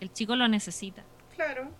[0.00, 1.02] el, chico lo necesita.
[1.34, 1.70] Claro.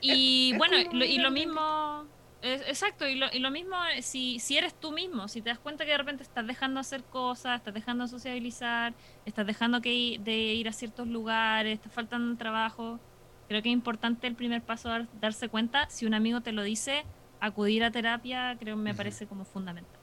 [0.00, 2.06] Y bueno, y lo mismo
[2.42, 5.58] Exacto, y lo, y lo mismo eh, si, si eres tú mismo, si te das
[5.58, 10.18] cuenta que de repente estás dejando hacer cosas, estás dejando de sociabilizar, estás dejando que
[10.20, 13.00] de ir a ciertos lugares, estás faltando trabajo,
[13.48, 17.04] creo que es importante el primer paso darse cuenta, si un amigo te lo dice,
[17.40, 19.98] acudir a terapia, creo que me parece como fundamental.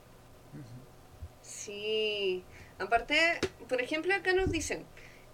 [1.40, 2.42] Sí,
[2.78, 4.84] aparte, por ejemplo, acá nos dicen,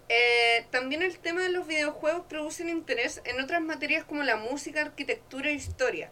[0.07, 4.81] eh, también el tema de los videojuegos producen interés en otras materias como la música,
[4.81, 6.11] arquitectura e historia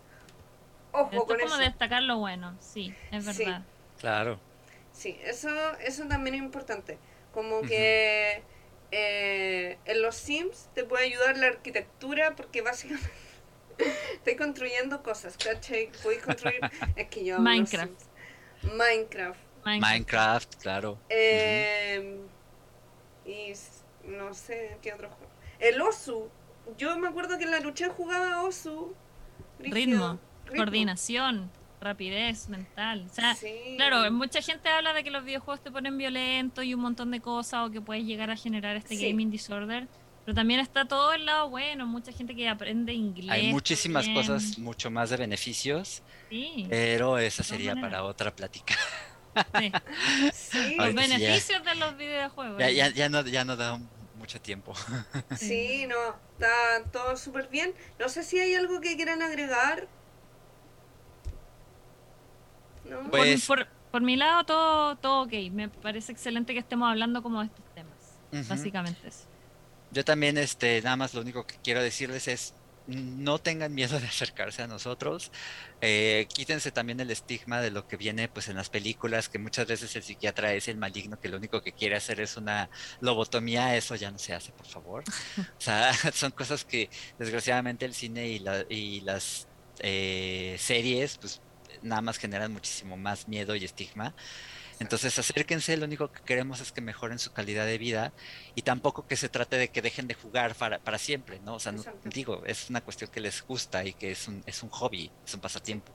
[0.91, 3.63] Ojo Esto como destacar lo bueno, sí, es verdad.
[3.99, 4.39] Claro.
[4.91, 6.97] Sí, eso, eso también es importante.
[7.31, 8.41] Como que
[8.91, 13.09] eh, en los Sims te puede ayudar la arquitectura porque básicamente
[14.13, 15.91] estoy construyendo cosas, ¿cachai?
[16.01, 16.59] Puedes construir.
[16.95, 17.39] es que yo.
[17.39, 17.91] Minecraft.
[18.63, 19.39] Minecraft.
[19.63, 20.55] Minecraft.
[20.61, 20.97] claro.
[21.09, 22.19] Eh,
[23.25, 23.53] Y
[24.05, 25.31] no sé qué otro juego.
[25.59, 26.29] El Osu.
[26.77, 28.95] Yo me acuerdo que en la lucha jugaba Osu.
[29.59, 30.19] Ritmo
[30.49, 33.07] coordinación, rapidez mental.
[33.09, 33.35] O sea,
[33.77, 37.19] claro, mucha gente habla de que los videojuegos te ponen violento y un montón de
[37.21, 39.87] cosas o que puedes llegar a generar este gaming disorder.
[40.25, 43.31] Pero también está todo el lado bueno, mucha gente que aprende inglés.
[43.31, 46.03] Hay muchísimas cosas, mucho más de beneficios.
[46.29, 46.67] Sí.
[46.69, 48.75] Pero esa sería para otra plática.
[50.33, 50.75] Sí.
[50.77, 52.59] Los beneficios de los videojuegos.
[52.59, 53.79] Ya, ya, no, ya no da
[54.17, 54.73] mucho tiempo.
[55.37, 55.95] Sí, no,
[56.33, 57.73] está todo súper bien.
[57.99, 59.87] No sé si hay algo que quieran agregar
[63.09, 63.47] pues
[63.91, 65.33] por, mi lado, todo, todo ok.
[65.51, 68.47] Me parece excelente que estemos hablando como de estos temas.
[68.47, 69.25] Básicamente eso.
[69.91, 72.53] Yo también, este, nada más lo único que quiero decirles es
[72.89, 75.31] no tengan miedo de acercarse a nosotros.
[75.81, 79.67] Eh, quítense también el estigma de lo que viene pues en las películas, que muchas
[79.67, 82.69] veces el psiquiatra es el maligno que lo único que quiere hacer es una
[82.99, 83.75] lobotomía.
[83.75, 85.03] Eso ya no se hace, por favor.
[85.37, 89.47] o sea, son cosas que desgraciadamente el cine y, la, y las
[89.79, 91.41] eh, series pues
[91.81, 94.13] nada más generan muchísimo más miedo y estigma.
[94.79, 98.13] Entonces acérquense, lo único que queremos es que mejoren su calidad de vida
[98.55, 101.55] y tampoco que se trate de que dejen de jugar para, para siempre, ¿no?
[101.55, 104.63] O sea, no, digo, es una cuestión que les gusta y que es un, es
[104.63, 105.91] un hobby, es un pasatiempo.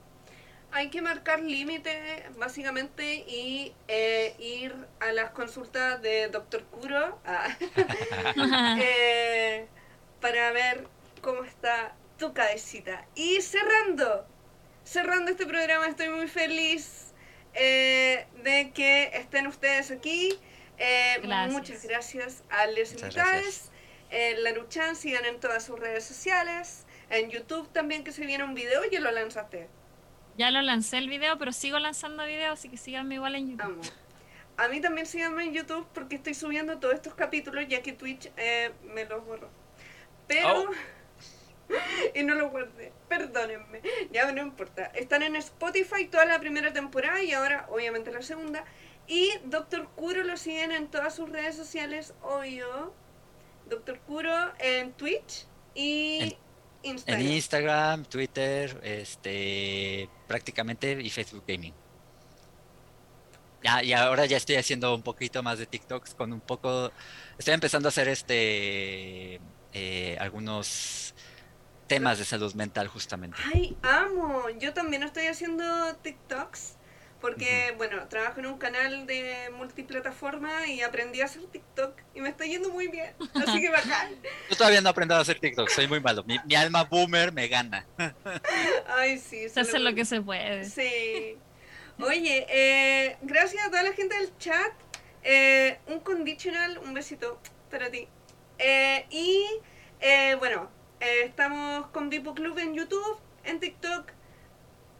[0.71, 1.95] Hay que marcar límites,
[2.37, 7.47] básicamente, y eh, ir a las consultas de Doctor Kuro ah,
[8.79, 9.67] eh,
[10.19, 10.85] para ver
[11.21, 13.07] cómo está tu cabecita.
[13.15, 14.27] Y cerrando,
[14.85, 17.13] cerrando este programa, estoy muy feliz
[17.53, 20.39] eh, de que estén ustedes aquí.
[20.77, 21.51] Eh, Gracias.
[21.51, 23.71] Muchas gracias a los invitados.
[24.11, 26.85] Eh, la Luchan, sigan en todas sus redes sociales.
[27.09, 29.67] En YouTube también que se viene un video y lo lanzaste.
[30.37, 33.65] Ya lo lancé el video, pero sigo lanzando videos, así que síganme igual en YouTube.
[33.65, 33.81] Amo.
[34.57, 38.31] A mí también síganme en YouTube porque estoy subiendo todos estos capítulos ya que Twitch
[38.37, 39.49] eh, me los borró.
[40.27, 40.63] Pero...
[40.63, 40.69] Oh.
[42.13, 42.91] y no los guardé.
[43.07, 43.81] Perdónenme.
[44.11, 44.85] Ya no importa.
[44.95, 48.65] Están en Spotify toda la primera temporada y ahora obviamente la segunda.
[49.07, 52.93] Y Doctor Kuro lo siguen en todas sus redes sociales, obvio.
[53.69, 56.37] Doctor Kuro en Twitch y En
[56.83, 57.21] Instagram.
[57.21, 61.73] Instagram, Twitter, este, prácticamente y Facebook Gaming.
[63.63, 66.91] Ya, y ahora ya estoy haciendo un poquito más de TikToks con un poco,
[67.39, 69.39] estoy empezando a hacer este,
[69.73, 71.14] eh, algunos
[71.87, 73.37] temas de salud mental justamente.
[73.53, 74.49] Ay, amo.
[74.59, 76.77] Yo también estoy haciendo TikToks
[77.21, 82.29] porque, bueno, trabajo en un canal de multiplataforma y aprendí a hacer TikTok y me
[82.29, 83.13] está yendo muy bien.
[83.33, 84.15] Así que bacán.
[84.49, 86.23] Yo todavía no he aprendido a hacer TikTok, soy muy malo.
[86.23, 87.85] Mi, mi alma boomer me gana.
[88.87, 89.49] Ay, sí.
[89.49, 90.65] Se hace lo que se puede.
[90.65, 91.37] Sí.
[91.99, 94.73] Oye, eh, gracias a toda la gente del chat.
[95.23, 97.39] Eh, un conditional, un besito
[97.71, 98.07] para ti.
[98.59, 99.47] Eh, y
[99.99, 100.69] eh, bueno,
[100.99, 104.11] eh, estamos con Vipo Club en YouTube, en TikTok,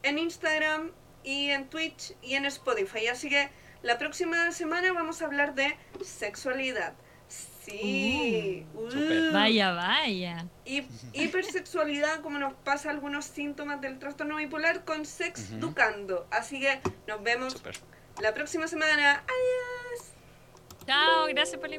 [0.04, 0.91] en Instagram
[1.24, 3.08] y en Twitch y en Spotify.
[3.08, 3.50] Así que
[3.82, 6.93] la próxima semana vamos a hablar de sexualidad.
[7.28, 8.66] Sí.
[8.74, 9.30] Súper.
[9.30, 9.34] Uh.
[9.34, 10.46] Vaya, vaya.
[10.66, 15.52] Y hipersexualidad, como nos pasa algunos síntomas del trastorno bipolar, con sex.
[16.30, 17.56] Así que nos vemos
[18.22, 19.24] la próxima semana.
[19.24, 20.12] Adiós.
[20.86, 21.74] Chao, gracias por la